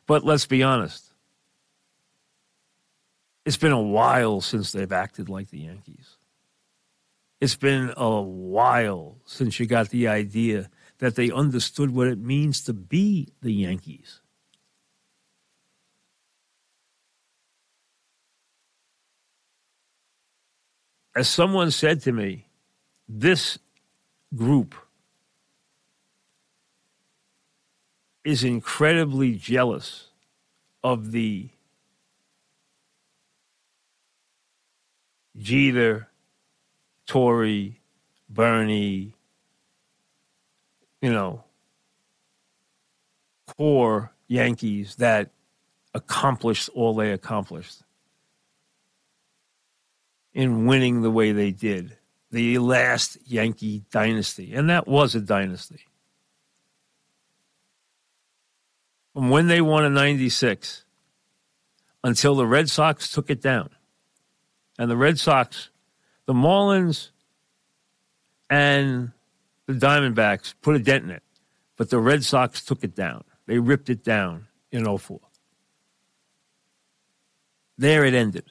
But 0.07 0.25
let's 0.25 0.47
be 0.47 0.63
honest. 0.63 1.13
It's 3.45 3.57
been 3.57 3.73
a 3.73 3.83
while 3.83 4.41
since 4.41 4.73
they've 4.73 4.93
acted 4.93 5.29
like 5.29 5.51
the 5.51 5.61
Yankees. 5.61 6.17
It's 7.41 7.57
been 7.57 7.93
a 7.97 8.23
while 8.23 9.19
since 9.27 9.61
you 9.61 9.67
got 9.67 9.91
the 9.91 10.09
idea 10.09 10.71
that 10.99 11.15
they 11.17 11.31
understood 11.31 11.91
what 11.91 12.07
it 12.07 12.19
means 12.19 12.63
to 12.65 12.73
be 12.73 13.29
the 13.43 13.53
Yankees. 13.53 14.21
as 21.15 21.29
someone 21.29 21.71
said 21.71 22.01
to 22.03 22.13
me, 22.13 22.47
this 23.09 23.59
group 24.35 24.75
is 28.25 28.43
incredibly 28.43 29.35
jealous 29.35 30.09
of 30.83 31.13
the 31.13 31.49
Jeter, 35.37 36.09
Torre, 37.07 37.71
Bernie, 38.29 39.13
you 41.03 41.13
know, 41.13 41.45
core 43.57 44.13
Yankees 44.27 44.97
that 44.97 45.31
accomplished 45.93 46.71
all 46.75 46.95
they 46.95 47.13
accomplished 47.13 47.83
in 50.33 50.67
winning 50.67 51.03
the 51.03 51.11
way 51.11 51.33
they 51.33 51.51
did. 51.51 51.97
The 52.31 52.59
last 52.59 53.19
Yankee 53.27 53.85
dynasty. 53.91 54.55
And 54.55 54.69
that 54.71 54.89
was 54.89 55.15
a 55.15 55.21
dynasty. 55.21 55.87
From 59.15 59.31
when 59.31 59.47
they 59.47 59.61
won 59.61 59.85
in 59.85 59.95
96 59.95 60.85
until 62.03 62.35
the 62.35 62.47
Red 62.47 62.69
Sox 62.69 63.11
took 63.11 63.31
it 63.31 63.41
down. 63.41 63.71
And 64.77 64.91
the 64.91 64.97
Red 64.97 65.21
Sox, 65.21 65.71
the 66.27 66.35
Marlins, 66.35 67.11
and 68.51 69.13
the 69.67 69.73
Diamondbacks 69.73 70.55
put 70.61 70.75
a 70.75 70.81
dent 70.81 71.05
in 71.05 71.11
it. 71.11 71.23
But 71.77 71.91
the 71.91 71.99
Red 71.99 72.25
Sox 72.25 72.65
took 72.65 72.83
it 72.83 72.95
down. 72.95 73.25
They 73.47 73.59
ripped 73.59 73.89
it 73.89 74.03
down 74.03 74.49
in 74.73 74.85
04. 74.85 75.21
There 77.79 78.05
it 78.05 78.15
ended. 78.15 78.45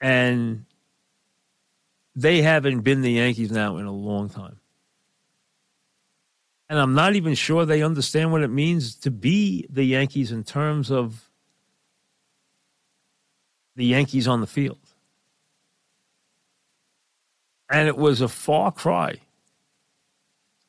And 0.00 0.66
they 2.14 2.42
haven't 2.42 2.80
been 2.80 3.02
the 3.02 3.12
Yankees 3.12 3.50
now 3.50 3.78
in 3.78 3.86
a 3.86 3.92
long 3.92 4.28
time. 4.28 4.60
And 6.74 6.80
I'm 6.80 6.94
not 6.94 7.14
even 7.14 7.36
sure 7.36 7.64
they 7.64 7.84
understand 7.84 8.32
what 8.32 8.42
it 8.42 8.50
means 8.50 8.96
to 8.96 9.10
be 9.12 9.64
the 9.70 9.84
Yankees 9.84 10.32
in 10.32 10.42
terms 10.42 10.90
of 10.90 11.30
the 13.76 13.84
Yankees 13.84 14.26
on 14.26 14.40
the 14.40 14.48
field. 14.48 14.80
And 17.70 17.86
it 17.86 17.96
was 17.96 18.20
a 18.20 18.26
far 18.26 18.72
cry 18.72 19.20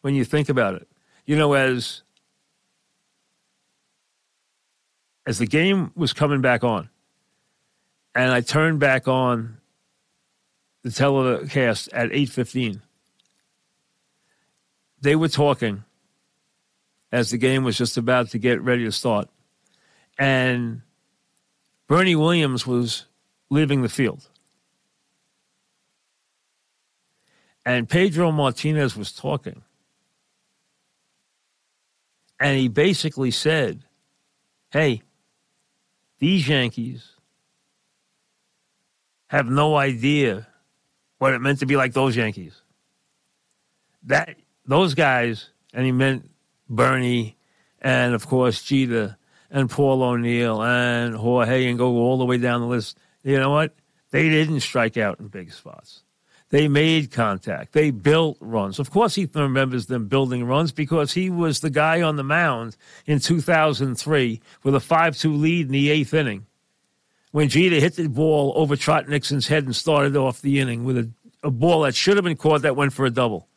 when 0.01 0.13
you 0.13 0.24
think 0.24 0.47
about 0.47 0.75
it. 0.75 0.88
You 1.25 1.38
know, 1.38 1.53
as 1.53 2.03
as 5.25 5.39
the 5.39 5.47
game 5.47 5.91
was 5.95 6.13
coming 6.13 6.39
back 6.39 6.63
on, 6.63 6.88
and 8.13 8.31
I 8.31 8.41
turned 8.41 8.79
back 8.79 9.07
on 9.07 9.57
the 10.83 10.91
telecast 10.91 11.89
at 11.93 12.12
8:15. 12.12 12.83
They 15.01 15.15
were 15.15 15.29
talking 15.29 15.83
as 17.15 17.29
the 17.29 17.38
game 17.38 17.63
was 17.63 17.77
just 17.77 17.95
about 17.95 18.29
to 18.31 18.38
get 18.38 18.62
ready 18.62 18.84
to 18.84 18.91
start. 18.91 19.29
And 20.19 20.81
Bernie 21.88 22.17
Williams 22.17 22.67
was 22.67 23.05
leaving 23.50 23.84
the 23.84 23.88
field. 23.88 24.27
And 27.65 27.88
Pedro 27.88 28.34
Martinez 28.34 28.98
was 28.98 29.13
talking. 29.13 29.62
And 32.38 32.60
he 32.60 32.67
basically 32.67 33.31
said, 33.31 33.86
Hey, 34.69 35.01
these 36.19 36.50
Yankees 36.50 37.13
have 39.27 39.48
no 39.48 39.77
idea 39.77 40.48
what 41.19 41.34
it 41.34 41.39
meant 41.39 41.60
to 41.60 41.65
be 41.65 41.77
like 41.77 41.93
those 41.93 42.17
Yankees. 42.17 42.62
That 44.03 44.36
those 44.65 44.95
guys, 44.95 45.51
and 45.74 45.86
he 45.86 45.93
meant 45.93 46.29
Bernie, 46.69 47.38
and 47.81 48.13
of 48.13 48.27
course 48.27 48.62
Jeter 48.63 49.17
and 49.51 49.69
Paul 49.69 50.03
O'Neill 50.03 50.62
and 50.62 51.15
Jorge, 51.15 51.67
and 51.67 51.77
go 51.77 51.98
all 51.98 52.17
the 52.17 52.25
way 52.25 52.38
down 52.38 52.62
the 52.62 52.67
list. 52.67 52.98
You 53.24 53.39
know 53.39 53.51
what? 53.51 53.74
They 54.12 54.29
didn't 54.29 54.62
strike 54.62 54.98
out 54.98 55.19
in 55.19 55.27
big 55.27 55.51
spots. 55.51 56.03
They 56.50 56.67
made 56.67 57.12
contact. 57.12 57.74
They 57.74 57.89
built 57.91 58.38
runs. 58.39 58.79
Of 58.79 58.91
course, 58.91 59.15
he 59.15 59.27
remembers 59.34 59.88
them 59.88 60.07
building 60.07 60.45
runs 60.45 60.72
because 60.72 61.13
he 61.13 61.29
was 61.29 61.60
the 61.60 61.72
guy 61.72 62.01
on 62.01 62.15
the 62.15 62.24
mound 62.24 62.77
in 63.05 63.19
2003 63.19 64.41
with 64.63 64.75
a 64.75 64.79
5 64.79 65.17
2 65.17 65.34
lead 65.34 65.65
in 65.65 65.72
the 65.72 65.89
eighth 65.89 66.13
inning 66.13 66.45
when 67.36 67.50
Jeter 67.50 67.81
hit 67.81 67.98
the 67.98 68.07
ball 68.07 68.53
over 68.55 68.77
Trot 68.77 69.10
Nixon's 69.10 69.48
head 69.48 69.65
and 69.65 69.75
started 69.75 70.15
off 70.15 70.41
the 70.41 70.62
inning 70.62 70.86
with 70.86 70.98
a, 70.98 71.12
a 71.43 71.51
ball 71.51 71.81
that 71.81 71.93
should 71.93 72.15
have 72.15 72.24
been 72.24 72.38
caught 72.38 72.62
that 72.62 72.77
went 72.77 72.93
for 72.93 73.05
a 73.05 73.10
double. 73.10 73.50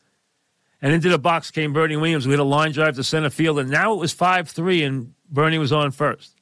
And 0.80 0.92
into 0.92 1.08
the 1.08 1.18
box 1.18 1.50
came 1.50 1.72
Bernie 1.72 1.96
Williams 1.96 2.26
with 2.26 2.38
a 2.38 2.44
line 2.44 2.72
drive 2.72 2.94
to 2.96 3.04
center 3.04 3.30
field, 3.30 3.58
and 3.58 3.70
now 3.70 3.94
it 3.94 3.98
was 3.98 4.12
5 4.12 4.48
3, 4.48 4.82
and 4.84 5.14
Bernie 5.28 5.58
was 5.58 5.72
on 5.72 5.90
first. 5.90 6.34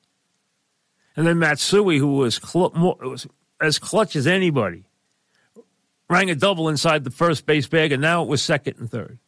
And 1.17 1.27
then 1.27 1.39
Matsui, 1.39 1.99
who 1.99 2.17
was, 2.17 2.37
cl- 2.37 2.73
more, 2.75 2.97
was 3.01 3.27
as 3.61 3.79
clutch 3.79 4.15
as 4.15 4.27
anybody, 4.27 4.85
rang 6.11 6.31
a 6.31 6.35
double 6.35 6.69
inside 6.69 7.05
the 7.05 7.11
first 7.11 7.47
base 7.47 7.67
bag, 7.67 7.93
and 7.93 8.03
now 8.03 8.23
it 8.23 8.29
was 8.29 8.43
second 8.43 8.77
and 8.79 8.91
third. 8.91 9.19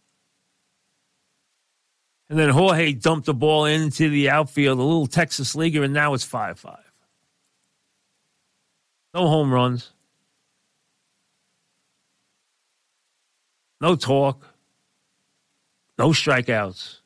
And 2.28 2.38
then 2.38 2.50
Jorge 2.50 2.92
dumped 2.92 3.24
the 3.24 3.32
ball 3.32 3.64
into 3.64 4.10
the 4.10 4.28
outfield, 4.28 4.78
a 4.78 4.82
little 4.82 5.06
Texas 5.06 5.54
leaguer, 5.54 5.82
and 5.82 5.94
now 5.94 6.12
it's 6.12 6.24
5 6.24 6.58
5. 6.58 6.76
No 9.14 9.26
home 9.26 9.50
runs. 9.50 9.92
No 13.80 13.96
talk. 13.96 14.47
No 15.98 16.10
strikeouts. 16.10 16.98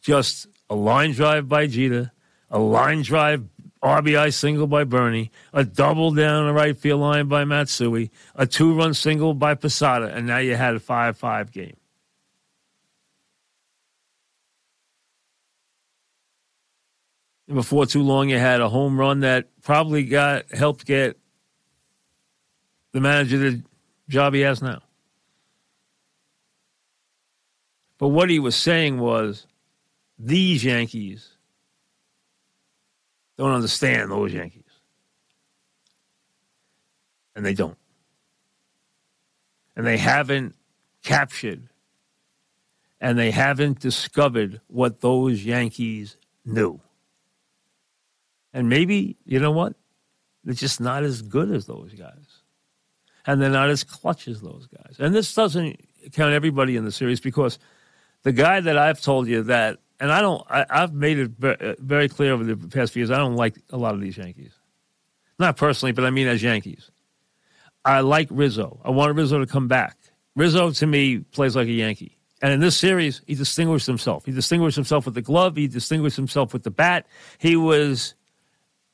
Just 0.00 0.46
a 0.70 0.74
line 0.74 1.12
drive 1.12 1.48
by 1.48 1.66
Jeter, 1.66 2.12
a 2.50 2.58
line 2.58 3.02
drive 3.02 3.44
RBI 3.82 4.32
single 4.32 4.66
by 4.66 4.84
Bernie, 4.84 5.30
a 5.52 5.64
double 5.64 6.12
down 6.12 6.46
the 6.46 6.52
right 6.52 6.76
field 6.76 7.00
line 7.00 7.26
by 7.26 7.44
Matsui, 7.44 8.10
a 8.34 8.46
two 8.46 8.74
run 8.74 8.94
single 8.94 9.34
by 9.34 9.54
Posada, 9.54 10.14
and 10.14 10.26
now 10.26 10.38
you 10.38 10.56
had 10.56 10.74
a 10.74 10.80
5 10.80 11.16
5 11.16 11.52
game. 11.52 11.76
And 17.46 17.56
before 17.56 17.86
too 17.86 18.02
long, 18.02 18.28
you 18.28 18.38
had 18.38 18.60
a 18.60 18.68
home 18.68 18.98
run 18.98 19.20
that 19.20 19.48
probably 19.62 20.04
got 20.04 20.52
helped 20.52 20.84
get 20.84 21.16
the 22.92 23.00
manager 23.00 23.38
the 23.38 23.62
job 24.08 24.34
he 24.34 24.40
has 24.40 24.60
now. 24.60 24.82
But 27.98 28.08
what 28.08 28.30
he 28.30 28.38
was 28.38 28.56
saying 28.56 28.98
was 28.98 29.46
these 30.18 30.64
Yankees 30.64 31.28
don't 33.36 33.52
understand 33.52 34.10
those 34.10 34.32
Yankees. 34.32 34.64
And 37.36 37.46
they 37.46 37.54
don't. 37.54 37.78
And 39.76 39.86
they 39.86 39.96
haven't 39.96 40.56
captured 41.04 41.68
and 43.00 43.16
they 43.16 43.30
haven't 43.30 43.78
discovered 43.78 44.60
what 44.66 45.00
those 45.00 45.44
Yankees 45.44 46.16
knew. 46.44 46.80
And 48.52 48.68
maybe, 48.68 49.16
you 49.24 49.38
know 49.38 49.52
what? 49.52 49.74
They're 50.42 50.54
just 50.54 50.80
not 50.80 51.04
as 51.04 51.22
good 51.22 51.52
as 51.52 51.66
those 51.66 51.92
guys. 51.92 52.42
And 53.24 53.40
they're 53.40 53.50
not 53.50 53.70
as 53.70 53.84
clutch 53.84 54.26
as 54.26 54.40
those 54.40 54.66
guys. 54.66 54.96
And 54.98 55.14
this 55.14 55.32
doesn't 55.32 55.80
count 56.12 56.32
everybody 56.32 56.76
in 56.76 56.84
the 56.84 56.90
series 56.90 57.20
because 57.20 57.60
the 58.22 58.32
guy 58.32 58.60
that 58.60 58.76
I've 58.76 59.00
told 59.00 59.28
you 59.28 59.44
that, 59.44 59.78
and 60.00 60.12
I 60.12 60.20
don't, 60.20 60.44
I, 60.48 60.66
have 60.70 60.92
made 60.92 61.18
it 61.18 61.30
uh, 61.42 61.74
very 61.78 62.08
clear 62.08 62.32
over 62.32 62.44
the 62.44 62.56
past 62.68 62.92
few 62.92 63.00
years, 63.00 63.10
I 63.10 63.18
don't 63.18 63.36
like 63.36 63.56
a 63.70 63.76
lot 63.76 63.94
of 63.94 64.00
these 64.00 64.16
Yankees. 64.16 64.52
Not 65.38 65.56
personally, 65.56 65.92
but 65.92 66.04
I 66.04 66.10
mean 66.10 66.26
as 66.26 66.42
Yankees. 66.42 66.90
I 67.84 68.00
like 68.00 68.28
Rizzo. 68.30 68.80
I 68.84 68.90
want 68.90 69.14
Rizzo 69.14 69.38
to 69.38 69.46
come 69.46 69.68
back. 69.68 69.96
Rizzo, 70.34 70.70
to 70.72 70.86
me, 70.86 71.18
plays 71.18 71.56
like 71.56 71.68
a 71.68 71.72
Yankee. 71.72 72.16
And 72.40 72.52
in 72.52 72.60
this 72.60 72.76
series, 72.76 73.22
he 73.26 73.34
distinguished 73.34 73.86
himself. 73.86 74.24
He 74.24 74.32
distinguished 74.32 74.76
himself 74.76 75.06
with 75.06 75.14
the 75.14 75.22
glove. 75.22 75.56
He 75.56 75.66
distinguished 75.66 76.16
himself 76.16 76.52
with 76.52 76.62
the 76.62 76.70
bat. 76.70 77.06
He 77.38 77.56
was 77.56 78.14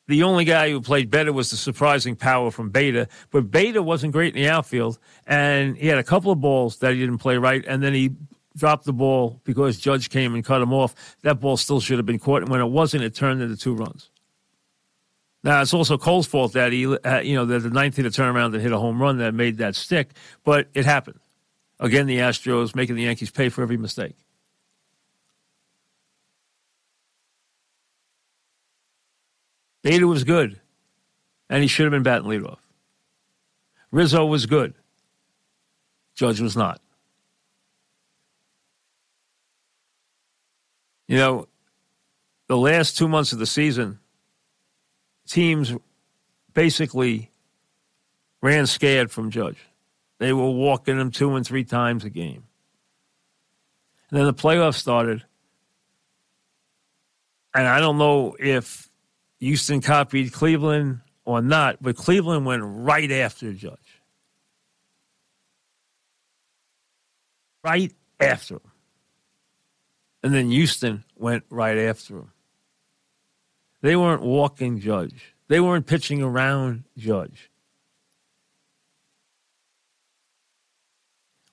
the 0.06 0.22
only 0.22 0.44
guy 0.44 0.70
who 0.70 0.80
played 0.80 1.10
better 1.10 1.32
was 1.32 1.50
the 1.50 1.56
surprising 1.56 2.14
power 2.16 2.50
from 2.50 2.70
Bader, 2.70 3.08
but 3.30 3.50
Bader 3.50 3.82
wasn't 3.82 4.12
great 4.12 4.36
in 4.36 4.42
the 4.42 4.48
outfield, 4.48 4.98
and 5.26 5.76
he 5.76 5.86
had 5.86 5.98
a 5.98 6.02
couple 6.02 6.30
of 6.30 6.40
balls 6.40 6.78
that 6.78 6.92
he 6.92 7.00
didn't 7.00 7.18
play 7.18 7.38
right, 7.38 7.64
and 7.66 7.82
then 7.82 7.94
he 7.94 8.10
dropped 8.56 8.84
the 8.84 8.92
ball 8.92 9.40
because 9.44 9.78
Judge 9.78 10.10
came 10.10 10.34
and 10.34 10.44
cut 10.44 10.62
him 10.62 10.72
off. 10.72 11.16
That 11.22 11.40
ball 11.40 11.56
still 11.56 11.80
should 11.80 11.98
have 11.98 12.06
been 12.06 12.18
caught, 12.18 12.42
and 12.42 12.50
when 12.50 12.60
it 12.60 12.66
wasn't, 12.66 13.04
it 13.04 13.14
turned 13.14 13.42
into 13.42 13.56
two 13.56 13.74
runs. 13.74 14.10
Now 15.42 15.60
it's 15.60 15.74
also 15.74 15.98
Cole's 15.98 16.26
fault 16.26 16.54
that 16.54 16.72
he, 16.72 16.86
uh, 16.86 17.20
you 17.20 17.34
know, 17.34 17.44
that 17.44 17.60
the 17.60 17.70
ninth 17.70 17.96
hit 17.96 18.12
turned 18.14 18.34
around 18.34 18.54
and 18.54 18.62
hit 18.62 18.72
a 18.72 18.78
home 18.78 19.00
run 19.00 19.18
that 19.18 19.34
made 19.34 19.58
that 19.58 19.74
stick, 19.76 20.10
but 20.42 20.68
it 20.72 20.86
happened. 20.86 21.20
Again, 21.80 22.06
the 22.06 22.18
Astros 22.18 22.74
making 22.74 22.96
the 22.96 23.02
Yankees 23.02 23.30
pay 23.30 23.50
for 23.50 23.62
every 23.62 23.76
mistake. 23.76 24.16
Bader 29.82 30.06
was 30.06 30.24
good, 30.24 30.58
and 31.50 31.60
he 31.60 31.68
should 31.68 31.84
have 31.84 31.92
been 31.92 32.02
batting 32.02 32.26
leadoff. 32.26 32.56
Rizzo 33.90 34.24
was 34.24 34.46
good. 34.46 34.72
Judge 36.14 36.40
was 36.40 36.56
not. 36.56 36.80
You 41.06 41.18
know, 41.18 41.48
the 42.48 42.56
last 42.56 42.96
two 42.96 43.08
months 43.08 43.32
of 43.32 43.38
the 43.38 43.46
season, 43.46 43.98
teams 45.26 45.72
basically 46.52 47.30
ran 48.42 48.66
scared 48.66 49.10
from 49.10 49.30
Judge. 49.30 49.58
They 50.18 50.32
were 50.32 50.50
walking 50.50 50.98
him 50.98 51.10
two 51.10 51.34
and 51.34 51.46
three 51.46 51.64
times 51.64 52.04
a 52.04 52.10
game. 52.10 52.44
And 54.10 54.18
then 54.18 54.26
the 54.26 54.34
playoffs 54.34 54.76
started. 54.76 55.24
And 57.54 57.66
I 57.66 57.80
don't 57.80 57.98
know 57.98 58.36
if 58.38 58.88
Houston 59.40 59.80
copied 59.80 60.32
Cleveland 60.32 61.00
or 61.24 61.40
not, 61.40 61.82
but 61.82 61.96
Cleveland 61.96 62.46
went 62.46 62.62
right 62.64 63.10
after 63.10 63.52
Judge. 63.52 64.00
Right 67.62 67.92
after 68.20 68.56
him. 68.56 68.73
And 70.24 70.32
then 70.32 70.50
Houston 70.50 71.04
went 71.16 71.44
right 71.50 71.76
after 71.76 72.16
him. 72.16 72.32
They 73.82 73.94
weren't 73.94 74.22
walking 74.22 74.80
Judge. 74.80 75.34
They 75.48 75.60
weren't 75.60 75.86
pitching 75.86 76.22
around 76.22 76.84
Judge. 76.96 77.50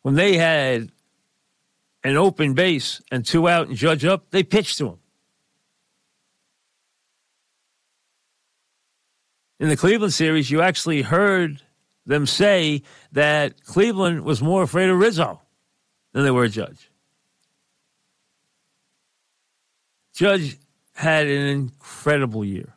When 0.03 0.15
they 0.15 0.38
had 0.38 0.89
an 2.05 2.15
open 2.15 2.53
base 2.53 3.01
and 3.12 3.25
two 3.25 3.49
out 3.49 3.67
and 3.67 3.75
Judge 3.75 4.05
up, 4.05 4.31
they 4.31 4.41
pitched 4.41 4.77
to 4.77 4.88
him. 4.88 4.99
In 9.60 9.67
the 9.67 9.75
Cleveland 9.75 10.13
series, 10.13 10.49
you 10.49 10.62
actually 10.62 11.01
heard 11.01 11.62
them 12.05 12.25
say 12.25 12.84
that 13.12 13.65
Cleveland 13.65 14.23
was 14.23 14.41
more 14.41 14.63
afraid 14.63 14.89
of 14.89 14.97
Rizzo 14.97 15.41
than 16.13 16.23
they 16.23 16.31
were 16.31 16.47
Judge. 16.47 16.90
Judge 20.21 20.60
had 20.93 21.25
an 21.25 21.47
incredible 21.47 22.45
year. 22.45 22.75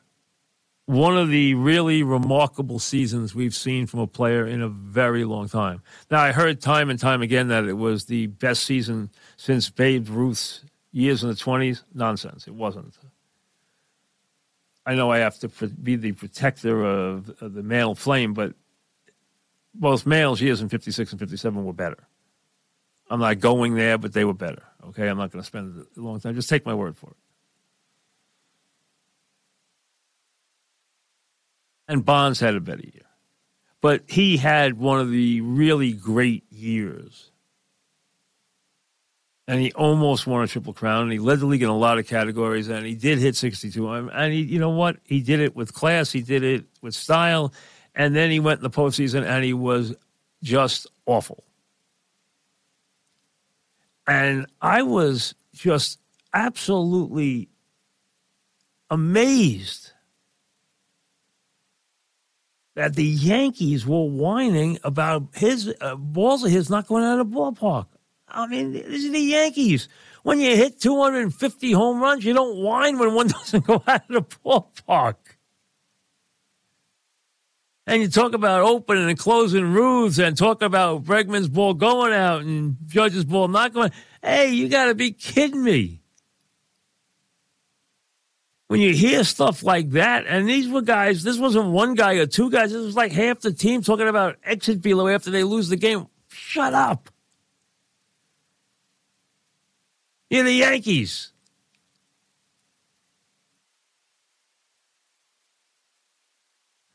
One 0.87 1.18
of 1.18 1.28
the 1.28 1.52
really 1.52 2.02
remarkable 2.02 2.78
seasons 2.78 3.35
we've 3.35 3.54
seen 3.54 3.87
from 3.87 4.00
a 4.00 4.07
player 4.07 4.46
in 4.46 4.62
a 4.62 4.68
very 4.70 5.26
long 5.26 5.50
time. 5.50 5.83
Now, 6.11 6.22
I 6.22 6.33
heard 6.33 6.62
time 6.62 6.88
and 6.88 6.98
time 6.98 7.20
again 7.20 7.48
that 7.48 7.64
it 7.64 7.74
was 7.74 8.07
the 8.07 8.28
best 8.28 8.62
season 8.62 9.11
since 9.37 9.68
Babe 9.68 10.09
Ruth's 10.09 10.64
years 10.90 11.22
in 11.22 11.28
the 11.28 11.35
20s. 11.35 11.83
Nonsense. 11.92 12.48
It 12.48 12.54
wasn't. 12.54 12.96
I 14.87 14.94
know 14.94 15.12
I 15.12 15.18
have 15.18 15.38
to 15.40 15.48
be 15.68 15.96
the 15.96 16.12
protector 16.12 16.83
of, 16.83 17.28
of 17.42 17.52
the 17.52 17.62
Mantle 17.62 17.94
flame, 17.94 18.33
but 18.33 18.54
both 19.74 20.07
Mantle's 20.07 20.40
years 20.40 20.62
in 20.62 20.70
56 20.70 21.11
and 21.12 21.20
57 21.20 21.62
were 21.62 21.74
better. 21.74 22.09
I'm 23.11 23.20
not 23.20 23.38
going 23.40 23.74
there, 23.74 23.98
but 23.98 24.14
they 24.14 24.24
were 24.24 24.33
better. 24.33 24.62
Okay, 24.87 25.09
I'm 25.09 25.18
not 25.18 25.30
going 25.30 25.42
to 25.42 25.46
spend 25.46 25.85
a 25.94 26.00
long 26.00 26.20
time. 26.20 26.35
Just 26.35 26.48
take 26.48 26.64
my 26.64 26.72
word 26.72 26.96
for 26.96 27.11
it. 27.11 27.16
And 31.88 32.05
Bonds 32.05 32.40
had 32.40 32.55
a 32.55 32.61
better 32.61 32.83
year. 32.83 33.03
But 33.81 34.03
he 34.07 34.38
had 34.38 34.79
one 34.79 35.01
of 35.01 35.11
the 35.11 35.42
really 35.42 35.92
great 35.92 36.44
years. 36.51 37.31
And 39.47 39.61
he 39.61 39.73
almost 39.73 40.27
won 40.27 40.42
a 40.42 40.47
triple 40.47 40.73
crown, 40.73 41.03
and 41.03 41.12
he 41.12 41.18
led 41.18 41.40
the 41.40 41.47
league 41.47 41.62
in 41.62 41.68
a 41.68 41.77
lot 41.77 41.99
of 41.99 42.07
categories, 42.07 42.68
and 42.68 42.87
he 42.87 42.94
did 42.94 43.18
hit 43.18 43.37
62. 43.37 43.87
And 43.87 44.33
he, 44.33 44.40
you 44.40 44.59
know 44.59 44.70
what? 44.70 44.97
He 45.05 45.20
did 45.20 45.40
it 45.40 45.55
with 45.55 45.75
class, 45.75 46.11
he 46.11 46.23
did 46.23 46.42
it 46.42 46.64
with 46.81 46.94
style, 46.94 47.53
and 47.94 48.16
then 48.16 48.31
he 48.31 48.40
went 48.40 48.61
in 48.61 48.62
the 48.64 48.70
postseason, 48.70 49.27
and 49.27 49.44
he 49.44 49.53
was 49.53 49.94
just 50.42 50.87
awful. 51.05 51.44
And 54.07 54.47
I 54.62 54.83
was 54.83 55.35
just 55.53 55.99
absolutely 56.33 57.49
amazed 58.90 59.90
that 62.74 62.94
the 62.94 63.04
Yankees 63.04 63.87
were 63.87 64.04
whining 64.04 64.78
about 64.82 65.28
his 65.34 65.72
uh, 65.80 65.94
balls 65.96 66.44
of 66.44 66.50
his 66.50 66.70
not 66.70 66.87
going 66.87 67.04
out 67.04 67.20
of 67.20 67.30
the 67.30 67.37
ballpark. 67.37 67.87
I 68.28 68.46
mean, 68.46 68.72
these 68.72 69.06
are 69.06 69.12
the 69.12 69.20
Yankees. 69.20 69.88
When 70.22 70.40
you 70.40 70.56
hit 70.56 70.80
250 70.80 71.72
home 71.72 72.00
runs, 72.00 72.24
you 72.24 72.32
don't 72.32 72.56
whine 72.56 72.98
when 72.98 73.14
one 73.14 73.28
doesn't 73.28 73.64
go 73.64 73.82
out 73.87 74.02
of 74.10 74.28
the 74.28 74.38
ballpark. 74.44 75.16
And 77.87 78.00
you 78.00 78.08
talk 78.08 78.32
about 78.32 78.62
opening 78.62 79.10
and 79.10 79.18
closing 79.18 79.72
roofs 79.72 80.18
and 80.18 80.37
talk 80.37 80.62
about 80.62 81.04
Bregman's 81.04 81.48
ball 81.48 81.74
going 81.74 82.14
out 82.14 82.40
and 82.40 82.76
Judge's 82.87 83.26
ball 83.26 83.46
not 83.48 83.74
going. 83.74 83.92
Hey, 84.22 84.52
you 84.52 84.68
got 84.68 84.87
to 84.87 84.94
be 84.94 85.12
kidding 85.12 85.62
me 85.62 86.00
when 88.74 88.80
you 88.80 88.92
hear 88.92 89.22
stuff 89.22 89.62
like 89.62 89.90
that, 89.90 90.26
and 90.26 90.48
these 90.48 90.68
were 90.68 90.82
guys, 90.82 91.22
this 91.22 91.38
wasn't 91.38 91.70
one 91.70 91.94
guy 91.94 92.14
or 92.14 92.26
two 92.26 92.50
guys, 92.50 92.72
this 92.72 92.84
was 92.84 92.96
like 92.96 93.12
half 93.12 93.38
the 93.38 93.52
team 93.52 93.82
talking 93.82 94.08
about 94.08 94.34
exit 94.42 94.78
velo 94.78 95.06
after 95.06 95.30
they 95.30 95.44
lose 95.44 95.68
the 95.68 95.76
game. 95.76 96.08
Shut 96.26 96.74
up. 96.74 97.08
You're 100.28 100.42
the 100.42 100.50
Yankees. 100.50 101.30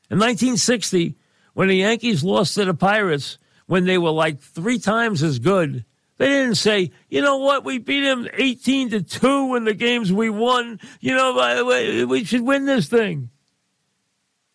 In 0.10 0.20
1960, 0.20 1.16
when 1.54 1.70
the 1.70 1.78
Yankees 1.78 2.26
lost 2.26 2.56
to 2.56 2.66
the 2.66 2.74
Pirates, 2.74 3.38
when 3.68 3.86
they 3.86 3.98
were 3.98 4.12
like 4.12 4.42
three 4.42 4.80
times 4.80 5.24
as 5.24 5.40
good, 5.40 5.86
they 6.20 6.28
didn't 6.28 6.56
say, 6.56 6.92
you 7.08 7.22
know 7.22 7.38
what, 7.38 7.64
we 7.64 7.78
beat 7.78 8.02
them 8.02 8.28
18 8.34 8.90
to 8.90 9.02
2 9.02 9.56
in 9.56 9.64
the 9.64 9.74
games 9.74 10.12
we 10.12 10.30
won. 10.30 10.82
You 11.00 11.16
know, 11.16 11.34
by 11.34 11.56
the 11.56 11.64
way, 11.64 12.04
we 12.04 12.26
should 12.26 12.42
win 12.42 12.66
this 12.66 12.90
thing. 12.90 13.30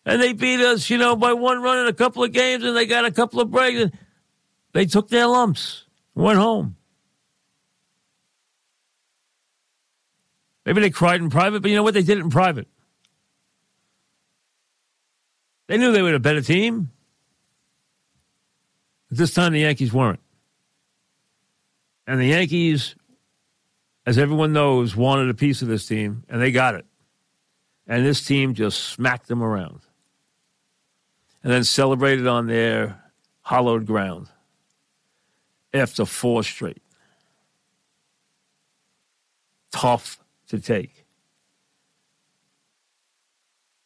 And 0.05 0.21
they 0.21 0.33
beat 0.33 0.61
us, 0.61 0.91
you 0.91 0.99
know, 0.99 1.15
by 1.15 1.33
one 1.33 1.63
run 1.63 1.79
in 1.79 1.87
a 1.87 1.93
couple 1.93 2.23
of 2.23 2.31
games 2.31 2.63
and 2.63 2.77
they 2.77 2.85
got 2.85 3.05
a 3.05 3.11
couple 3.11 3.41
of 3.41 3.49
breaks. 3.49 3.91
They 4.73 4.85
took 4.85 5.09
their 5.09 5.25
lumps, 5.25 5.85
went 6.13 6.37
home. 6.37 6.75
Maybe 10.67 10.81
they 10.81 10.91
cried 10.91 11.19
in 11.19 11.31
private, 11.31 11.63
but 11.63 11.71
you 11.71 11.77
know 11.77 11.83
what? 11.83 11.95
They 11.95 12.03
did 12.03 12.19
it 12.19 12.21
in 12.21 12.29
private. 12.29 12.67
They 15.65 15.79
knew 15.79 15.91
they 15.91 16.03
were 16.03 16.13
a 16.13 16.19
better 16.19 16.41
team. 16.41 16.91
But 19.09 19.17
this 19.17 19.33
time 19.33 19.53
the 19.53 19.61
Yankees 19.61 19.91
weren't. 19.91 20.19
And 22.07 22.19
the 22.19 22.25
Yankees, 22.25 22.95
as 24.05 24.17
everyone 24.17 24.53
knows, 24.53 24.95
wanted 24.95 25.29
a 25.29 25.33
piece 25.33 25.61
of 25.61 25.67
this 25.67 25.87
team, 25.87 26.23
and 26.29 26.41
they 26.41 26.51
got 26.51 26.75
it. 26.75 26.85
And 27.87 28.05
this 28.05 28.25
team 28.25 28.53
just 28.53 28.83
smacked 28.83 29.27
them 29.27 29.41
around. 29.43 29.81
And 31.43 31.51
then 31.51 31.63
celebrated 31.63 32.27
on 32.27 32.47
their 32.47 32.99
hollowed 33.41 33.85
ground 33.85 34.27
after 35.73 36.05
four 36.05 36.43
straight. 36.43 36.81
Tough 39.71 40.19
to 40.47 40.59
take. 40.59 41.05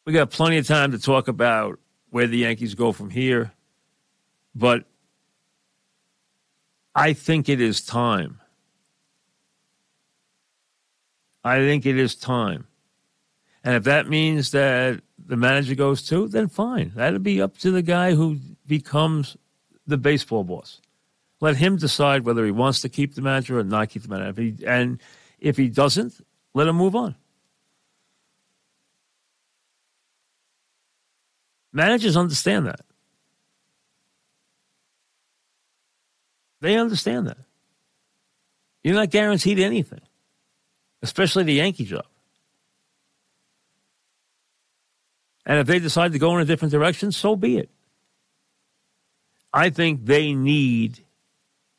We 0.06 0.14
got 0.14 0.30
plenty 0.30 0.56
of 0.56 0.66
time 0.66 0.92
to 0.92 0.98
talk 0.98 1.28
about 1.28 1.78
where 2.10 2.26
the 2.26 2.38
Yankees 2.38 2.74
go 2.74 2.92
from 2.92 3.10
here, 3.10 3.52
but 4.54 4.84
I 6.94 7.12
think 7.12 7.48
it 7.48 7.60
is 7.60 7.80
time. 7.80 8.40
I 11.44 11.58
think 11.58 11.86
it 11.86 11.96
is 11.96 12.14
time. 12.14 12.66
And 13.62 13.74
if 13.76 13.84
that 13.84 14.08
means 14.08 14.50
that 14.50 15.00
the 15.24 15.36
manager 15.36 15.74
goes 15.74 16.02
too, 16.02 16.28
then 16.28 16.48
fine. 16.48 16.92
That'll 16.94 17.18
be 17.18 17.40
up 17.40 17.58
to 17.58 17.70
the 17.70 17.82
guy 17.82 18.14
who 18.14 18.38
becomes 18.66 19.36
the 19.86 19.98
baseball 19.98 20.44
boss. 20.44 20.80
Let 21.40 21.56
him 21.56 21.76
decide 21.76 22.24
whether 22.24 22.44
he 22.44 22.50
wants 22.50 22.80
to 22.82 22.88
keep 22.88 23.14
the 23.14 23.22
manager 23.22 23.58
or 23.58 23.64
not 23.64 23.88
keep 23.90 24.02
the 24.02 24.08
manager. 24.08 24.30
If 24.30 24.36
he, 24.36 24.66
and 24.66 25.00
if 25.38 25.56
he 25.56 25.68
doesn't, 25.68 26.20
let 26.54 26.68
him 26.68 26.76
move 26.76 26.94
on. 26.94 27.14
Managers 31.72 32.16
understand 32.16 32.66
that. 32.66 32.80
They 36.60 36.76
understand 36.76 37.26
that. 37.26 37.38
You're 38.82 38.94
not 38.94 39.10
guaranteed 39.10 39.58
anything, 39.58 40.00
especially 41.02 41.44
the 41.44 41.54
Yankee 41.54 41.84
job. 41.84 42.06
And 45.44 45.58
if 45.58 45.66
they 45.66 45.78
decide 45.78 46.12
to 46.12 46.18
go 46.18 46.36
in 46.36 46.42
a 46.42 46.44
different 46.44 46.72
direction, 46.72 47.12
so 47.12 47.34
be 47.34 47.58
it. 47.58 47.70
I 49.52 49.70
think 49.70 50.06
they 50.06 50.32
need 50.32 51.00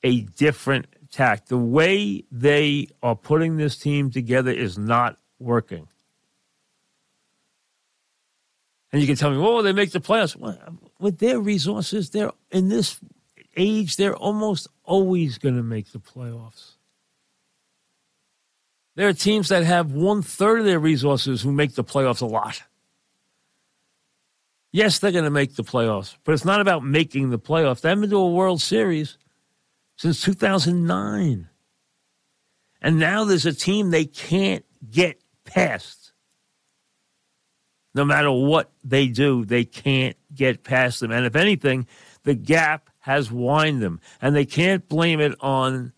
a 0.04 0.22
different 0.22 0.88
tact. 1.12 1.48
The 1.48 1.58
way 1.58 2.26
they 2.32 2.88
are 3.02 3.16
putting 3.16 3.58
this 3.58 3.78
team 3.78 4.12
together 4.12 4.52
is 4.52 4.78
not 4.78 5.18
working. 5.40 5.88
And 8.92 9.02
you 9.02 9.08
can 9.08 9.16
tell 9.16 9.32
me, 9.32 9.38
well, 9.38 9.64
they 9.64 9.72
make 9.72 9.92
the 9.92 10.02
playoffs. 10.02 10.36
Well, 10.36 10.58
with 11.00 11.20
their 11.20 11.40
resources, 11.40 12.10
they're 12.10 12.32
in 12.52 12.68
this 12.68 13.00
age, 13.56 13.96
they're 13.96 14.16
almost 14.16 14.68
always 14.84 15.38
going 15.38 15.56
to 15.56 15.64
make 15.64 15.92
the 15.92 16.00
playoffs. 16.00 16.76
There 18.96 19.08
are 19.08 19.14
teams 19.14 19.50
that 19.50 19.64
have 19.64 19.94
one 19.94 20.22
third 20.22 20.60
of 20.60 20.66
their 20.66 20.80
resources 20.80 21.42
who 21.42 21.52
make 21.52 21.76
the 21.76 21.84
playoffs 21.84 22.22
a 22.22 22.26
lot. 22.26 22.62
Yes, 24.74 25.00
they're 25.00 25.12
going 25.12 25.26
to 25.26 25.30
make 25.30 25.56
the 25.56 25.64
playoffs, 25.64 26.16
but 26.24 26.34
it's 26.34 26.46
not 26.46 26.62
about 26.62 26.84
making 26.84 27.30
the 27.30 27.40
playoffs. 27.40 27.82
They 27.82 27.90
haven't 27.90 28.04
been 28.04 28.10
to 28.12 28.18
a 28.18 28.30
World 28.32 28.62
Series 28.62 29.18
since 29.98 30.22
2009. 30.22 31.50
And 32.82 33.00
now 33.00 33.26
there's 33.26 33.46
a 33.46 33.54
team 33.54 33.92
they 33.92 34.06
can't 34.06 34.66
get 34.90 35.22
past. 35.46 36.14
No 37.94 38.06
matter 38.06 38.32
what 38.32 38.72
they 38.84 39.08
do, 39.08 39.44
they 39.46 39.66
can't 39.66 40.16
get 40.34 40.64
past 40.64 41.02
them. 41.02 41.12
And 41.12 41.26
if 41.26 41.36
anything, 41.36 41.88
the 42.24 42.34
gap 42.34 42.90
has 43.02 43.28
whined 43.28 43.82
them. 43.82 44.00
And 44.22 44.36
they 44.36 44.46
can't 44.46 44.88
blame 44.88 45.20
it 45.20 45.36
on 45.42 45.94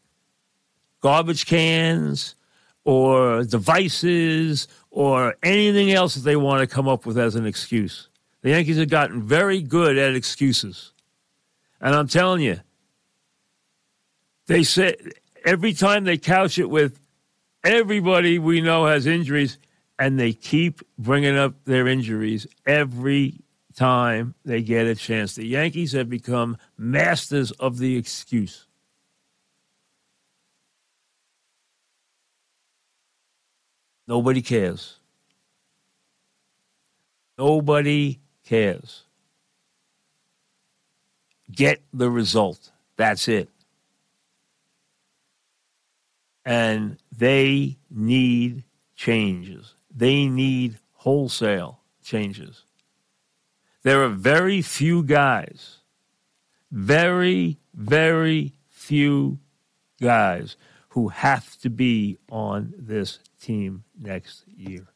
garbage 1.01 1.45
cans 1.45 2.35
or 2.83 3.43
devices 3.43 4.67
or 4.89 5.35
anything 5.43 5.91
else 5.91 6.15
that 6.15 6.21
they 6.21 6.35
want 6.35 6.61
to 6.61 6.67
come 6.67 6.87
up 6.87 7.05
with 7.05 7.17
as 7.17 7.35
an 7.35 7.45
excuse. 7.45 8.09
The 8.41 8.49
Yankees 8.49 8.77
have 8.77 8.89
gotten 8.89 9.23
very 9.23 9.61
good 9.61 9.97
at 9.97 10.15
excuses. 10.15 10.91
And 11.79 11.95
I'm 11.95 12.07
telling 12.07 12.41
you, 12.41 12.59
they 14.47 14.63
say 14.63 14.95
every 15.45 15.73
time 15.73 16.03
they 16.03 16.17
couch 16.17 16.57
it 16.57 16.69
with 16.69 16.99
everybody 17.63 18.39
we 18.39 18.61
know 18.61 18.85
has 18.85 19.07
injuries, 19.07 19.57
and 19.99 20.19
they 20.19 20.33
keep 20.33 20.81
bringing 20.97 21.37
up 21.37 21.53
their 21.65 21.87
injuries 21.87 22.47
every 22.65 23.42
time 23.75 24.35
they 24.45 24.61
get 24.61 24.87
a 24.87 24.95
chance. 24.95 25.35
The 25.35 25.45
Yankees 25.45 25.91
have 25.93 26.09
become 26.09 26.57
masters 26.77 27.51
of 27.51 27.77
the 27.77 27.95
excuse. 27.97 28.67
Nobody 34.07 34.41
cares. 34.41 34.97
Nobody 37.37 38.19
cares. 38.43 39.03
Get 41.51 41.81
the 41.93 42.09
result. 42.09 42.71
That's 42.95 43.27
it. 43.27 43.49
And 46.45 46.97
they 47.15 47.77
need 47.89 48.63
changes. 48.95 49.75
They 49.95 50.27
need 50.27 50.79
wholesale 50.93 51.79
changes. 52.03 52.63
There 53.83 54.01
are 54.03 54.09
very 54.09 54.61
few 54.61 55.03
guys, 55.03 55.79
very, 56.71 57.57
very 57.73 58.53
few 58.69 59.39
guys 60.01 60.55
who 60.89 61.09
have 61.09 61.57
to 61.59 61.69
be 61.69 62.17
on 62.29 62.73
this 62.77 63.19
team 63.41 63.83
next 63.99 64.45
year. 64.47 64.87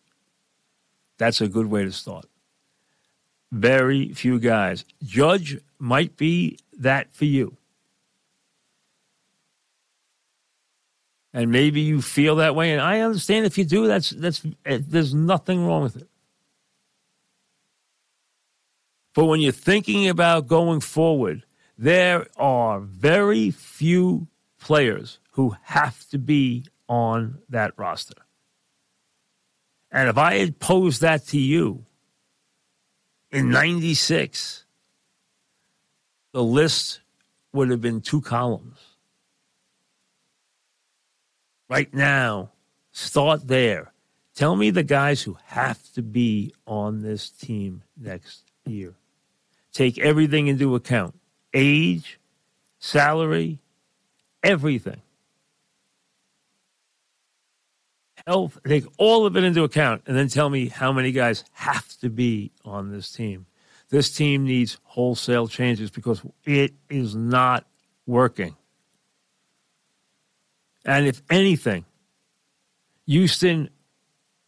That's 1.17 1.41
a 1.41 1.47
good 1.47 1.67
way 1.67 1.83
to 1.83 1.91
start. 1.91 2.25
Very 3.51 4.13
few 4.13 4.39
guys. 4.39 4.85
Judge 5.03 5.59
might 5.79 6.15
be 6.15 6.57
that 6.77 7.13
for 7.13 7.25
you. 7.25 7.57
And 11.33 11.51
maybe 11.51 11.81
you 11.81 12.01
feel 12.01 12.37
that 12.37 12.55
way, 12.55 12.71
and 12.71 12.81
I 12.81 13.01
understand 13.01 13.45
if 13.45 13.57
you 13.57 13.65
do. 13.65 13.85
That's 13.85 14.09
that's 14.09 14.43
eh, 14.65 14.79
there's 14.81 15.13
nothing 15.13 15.65
wrong 15.65 15.83
with 15.83 15.97
it. 15.97 16.07
But 19.17 19.25
when 19.25 19.39
you're 19.39 19.51
thinking 19.51 20.07
about 20.07 20.45
going 20.45 20.79
forward, 20.79 21.43
there 21.75 22.27
are 22.37 22.79
very 22.79 23.49
few 23.49 24.27
players 24.59 25.17
who 25.31 25.55
have 25.63 26.07
to 26.09 26.19
be 26.19 26.65
on 26.87 27.39
that 27.49 27.73
roster. 27.77 28.21
And 29.91 30.07
if 30.07 30.19
I 30.19 30.35
had 30.35 30.59
posed 30.59 31.01
that 31.01 31.25
to 31.29 31.39
you 31.39 31.83
in 33.31 33.49
96, 33.49 34.65
the 36.31 36.43
list 36.43 36.99
would 37.53 37.71
have 37.71 37.81
been 37.81 38.01
two 38.01 38.21
columns. 38.21 38.77
Right 41.67 41.91
now, 41.91 42.51
start 42.91 43.47
there. 43.47 43.93
Tell 44.35 44.55
me 44.55 44.69
the 44.69 44.83
guys 44.83 45.23
who 45.23 45.39
have 45.45 45.81
to 45.93 46.03
be 46.03 46.53
on 46.67 47.01
this 47.01 47.31
team 47.31 47.81
next 47.99 48.43
year. 48.63 48.93
Take 49.77 49.99
everything 49.99 50.47
into 50.47 50.73
account 50.73 51.13
age, 51.53 52.19
salary, 52.79 53.59
everything. 54.41 55.01
health, 58.25 58.59
take 58.67 58.85
all 58.97 59.27
of 59.27 59.37
it 59.37 59.43
into 59.43 59.63
account, 59.63 60.01
and 60.07 60.17
then 60.17 60.27
tell 60.27 60.49
me 60.49 60.67
how 60.67 60.91
many 60.91 61.11
guys 61.11 61.43
have 61.53 61.87
to 61.99 62.09
be 62.09 62.51
on 62.65 62.91
this 62.91 63.11
team. 63.11 63.45
This 63.89 64.09
team 64.09 64.45
needs 64.45 64.79
wholesale 64.83 65.47
changes 65.47 65.91
because 65.91 66.23
it 66.43 66.73
is 66.89 67.15
not 67.15 67.67
working. 68.07 68.55
And 70.85 71.05
if 71.05 71.21
anything, 71.29 71.85
Houston 73.05 73.69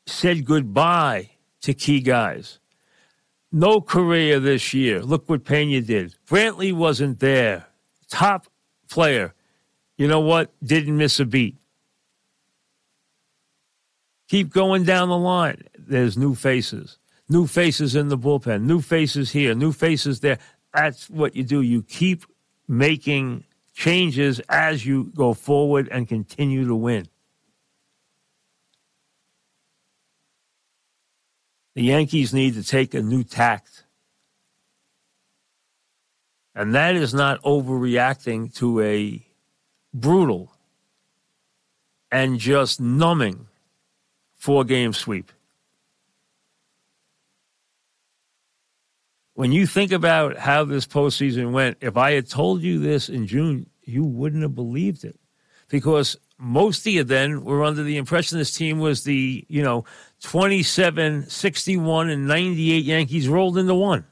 said 0.08 0.44
goodbye 0.44 1.30
to 1.62 1.76
key 1.76 2.02
guys. 2.02 2.58
No 3.52 3.82
Correa 3.82 4.40
this 4.40 4.74
year. 4.74 5.02
Look 5.02 5.28
what 5.28 5.44
Pena 5.44 5.82
did. 5.82 6.16
Brantley 6.28 6.72
wasn't 6.72 7.20
there. 7.20 7.66
Top 8.10 8.48
player. 8.90 9.34
You 9.98 10.08
know 10.08 10.20
what? 10.20 10.54
Didn't 10.64 10.98
miss 10.98 11.20
a 11.20 11.26
beat. 11.26 11.58
Keep 14.28 14.52
going 14.52 14.84
down 14.84 15.10
the 15.10 15.18
line. 15.18 15.64
There's 15.78 16.16
new 16.16 16.36
faces, 16.36 17.00
new 17.28 17.48
faces 17.48 17.96
in 17.96 18.10
the 18.10 18.18
bullpen, 18.18 18.62
new 18.62 18.80
faces 18.80 19.32
here, 19.32 19.56
new 19.56 19.72
faces 19.72 20.20
there. 20.20 20.38
That's 20.72 21.10
what 21.10 21.36
you 21.36 21.44
do. 21.44 21.62
You 21.62 21.82
keep 21.82 22.26
making 22.68 23.46
changes 23.74 24.40
as 24.50 24.86
you 24.86 25.06
go 25.16 25.34
forward 25.34 25.90
and 25.92 26.08
continue 26.08 26.68
to 26.68 26.76
win. 26.76 27.08
The 31.80 31.86
Yankees 31.86 32.34
need 32.34 32.56
to 32.56 32.63
take 32.63 32.94
a 32.94 33.02
new 33.02 33.24
tact. 33.24 33.86
And 36.54 36.76
that 36.76 36.98
is 36.98 37.13
not 37.13 37.42
overreacting 37.44 38.54
to 38.56 38.82
a 38.82 39.26
brutal 39.94 40.52
and 42.12 42.38
just 42.38 42.82
numbing 42.82 43.48
four 44.36 44.65
game 44.65 44.92
sweep. 44.92 45.32
When 49.36 49.54
you 49.54 49.65
think 49.65 49.94
about 49.94 50.38
how 50.38 50.65
this 50.65 50.86
postseason 50.86 51.54
went, 51.54 51.78
if 51.80 51.96
I 51.96 52.12
had 52.12 52.30
told 52.30 52.62
you 52.62 52.80
this 52.80 53.08
in 53.08 53.26
June, 53.26 53.70
you 53.84 54.04
wouldn't 54.04 54.42
have 54.44 54.54
believed 54.54 55.06
it. 55.06 55.18
Because 55.70 56.18
most 56.39 56.88
of 56.88 56.93
you 56.93 57.04
then 57.04 57.43
were 57.43 57.63
under 57.63 57.84
the 57.84 57.97
impression 57.97 58.38
this 58.38 58.56
team 58.56 58.80
was 58.80 59.04
the, 59.04 59.45
you 59.49 59.62
know, 59.62 59.84
27, 60.23 61.28
61, 61.30 62.10
and 62.10 62.28
98 62.28 62.86
Yankees 62.86 63.28
rolled 63.28 63.58
into 63.58 63.75
one. 63.75 64.06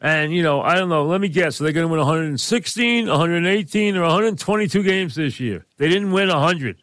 And, 0.00 0.34
you 0.34 0.42
know, 0.42 0.60
I 0.60 0.74
don't 0.74 0.90
know. 0.90 1.06
Let 1.06 1.20
me 1.20 1.28
guess. 1.28 1.60
Are 1.60 1.64
They're 1.64 1.72
going 1.72 1.86
to 1.86 1.88
win 1.88 1.98
116, 1.98 3.06
118, 3.06 3.96
or 3.96 4.02
122 4.02 4.82
games 4.82 5.14
this 5.14 5.40
year. 5.40 5.64
They 5.78 5.88
didn't 5.88 6.12
win 6.12 6.28
100. 6.28 6.76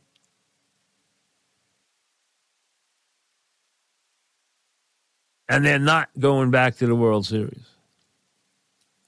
And 5.49 5.65
they're 5.65 5.77
not 5.77 6.09
going 6.17 6.49
back 6.49 6.77
to 6.77 6.87
the 6.87 6.95
World 6.95 7.25
Series 7.25 7.67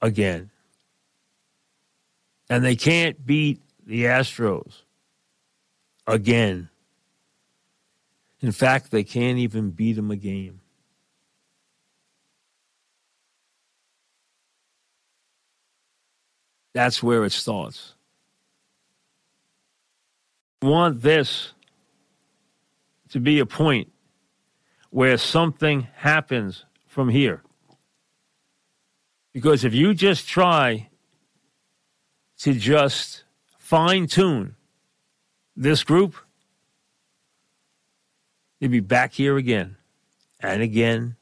again. 0.00 0.50
And 2.48 2.64
they 2.64 2.76
can't 2.76 3.24
beat 3.24 3.60
the 3.86 4.04
Astros 4.04 4.82
again. 6.06 6.68
In 8.40 8.52
fact, 8.52 8.90
they 8.90 9.04
can't 9.04 9.38
even 9.38 9.70
beat 9.70 9.94
them 9.94 10.10
a 10.10 10.16
game. 10.16 10.60
That's 16.74 17.02
where 17.02 17.24
it 17.24 17.32
starts. 17.32 17.94
Want 20.60 21.00
this 21.02 21.52
to 23.10 23.20
be 23.20 23.38
a 23.38 23.46
point 23.46 23.92
where 24.90 25.16
something 25.16 25.86
happens 25.94 26.64
from 26.86 27.08
here. 27.08 27.42
Because 29.32 29.64
if 29.64 29.72
you 29.72 29.94
just 29.94 30.28
try 30.28 30.88
to 32.44 32.52
just 32.52 33.24
fine 33.56 34.06
tune 34.06 34.54
this 35.56 35.82
group, 35.82 36.14
you'll 38.60 38.70
be 38.70 38.80
back 38.80 39.14
here 39.14 39.38
again 39.38 39.76
and 40.40 40.60
again 40.60 41.16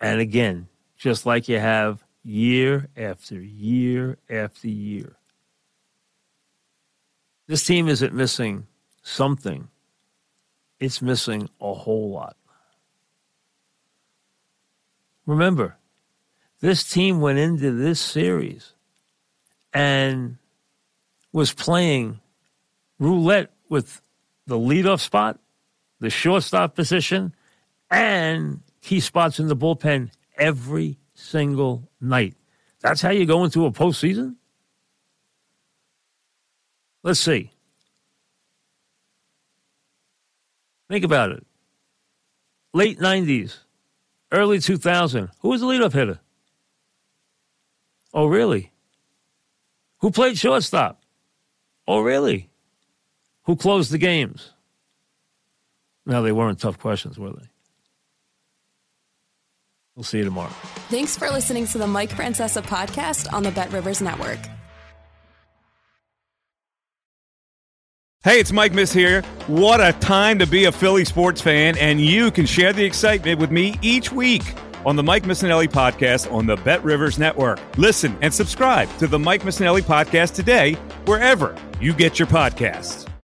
and 0.00 0.20
again, 0.20 0.68
just 0.96 1.26
like 1.26 1.48
you 1.48 1.58
have 1.58 2.04
year 2.22 2.86
after 2.96 3.34
year 3.40 4.16
after 4.30 4.68
year. 4.68 5.16
This 7.48 7.66
team 7.66 7.88
isn't 7.88 8.14
missing 8.14 8.68
something, 9.02 9.66
it's 10.78 11.02
missing 11.02 11.48
a 11.60 11.74
whole 11.74 12.12
lot. 12.12 12.36
Remember, 15.26 15.78
this 16.60 16.88
team 16.88 17.20
went 17.20 17.40
into 17.40 17.72
this 17.72 17.98
series 17.98 18.72
and 19.74 20.36
was 21.32 21.52
playing 21.52 22.20
roulette 22.98 23.50
with 23.68 24.00
the 24.46 24.58
leadoff 24.58 25.00
spot, 25.00 25.38
the 26.00 26.10
shortstop 26.10 26.74
position, 26.74 27.34
and 27.90 28.60
key 28.80 29.00
spots 29.00 29.38
in 29.38 29.48
the 29.48 29.56
bullpen 29.56 30.10
every 30.36 30.98
single 31.14 31.88
night. 32.00 32.34
That's 32.80 33.02
how 33.02 33.10
you 33.10 33.26
go 33.26 33.44
into 33.44 33.66
a 33.66 33.70
postseason? 33.70 34.36
Let's 37.02 37.20
see. 37.20 37.50
Think 40.88 41.04
about 41.04 41.30
it. 41.30 41.46
Late 42.72 42.98
90s, 42.98 43.58
early 44.32 44.58
2000. 44.58 45.30
Who 45.40 45.48
was 45.48 45.60
the 45.60 45.66
leadoff 45.66 45.92
hitter? 45.92 46.20
Oh, 48.12 48.26
really? 48.26 48.72
Who 49.98 50.10
played 50.10 50.38
shortstop? 50.38 50.99
Oh, 51.90 52.02
really? 52.02 52.48
Who 53.46 53.56
closed 53.56 53.90
the 53.90 53.98
games? 53.98 54.50
No, 56.06 56.22
they 56.22 56.30
weren't 56.30 56.60
tough 56.60 56.78
questions, 56.78 57.18
were 57.18 57.32
they? 57.32 57.48
We'll 59.96 60.04
see 60.04 60.18
you 60.18 60.24
tomorrow. 60.24 60.52
Thanks 60.88 61.18
for 61.18 61.28
listening 61.30 61.66
to 61.66 61.78
the 61.78 61.88
Mike 61.88 62.10
Francesa 62.10 62.62
podcast 62.62 63.32
on 63.32 63.42
the 63.42 63.50
Bet 63.50 63.72
Rivers 63.72 64.00
Network. 64.00 64.38
Hey, 68.22 68.38
it's 68.38 68.52
Mike 68.52 68.72
Miss 68.72 68.92
here. 68.92 69.22
What 69.48 69.80
a 69.80 69.92
time 69.94 70.38
to 70.38 70.46
be 70.46 70.66
a 70.66 70.72
Philly 70.72 71.04
sports 71.04 71.40
fan, 71.40 71.76
and 71.76 72.00
you 72.00 72.30
can 72.30 72.46
share 72.46 72.72
the 72.72 72.84
excitement 72.84 73.40
with 73.40 73.50
me 73.50 73.76
each 73.82 74.12
week 74.12 74.44
on 74.86 74.96
the 74.96 75.02
Mike 75.02 75.24
Missanelli 75.24 75.68
podcast 75.68 76.32
on 76.32 76.46
the 76.46 76.56
Bet 76.56 76.82
Rivers 76.84 77.18
Network. 77.18 77.60
Listen 77.76 78.16
and 78.22 78.32
subscribe 78.32 78.88
to 78.98 79.06
the 79.06 79.18
Mike 79.18 79.42
Missanelli 79.42 79.82
podcast 79.82 80.34
today, 80.34 80.74
wherever 81.04 81.56
you 81.80 81.92
get 81.92 82.18
your 82.18 82.28
podcasts. 82.28 83.09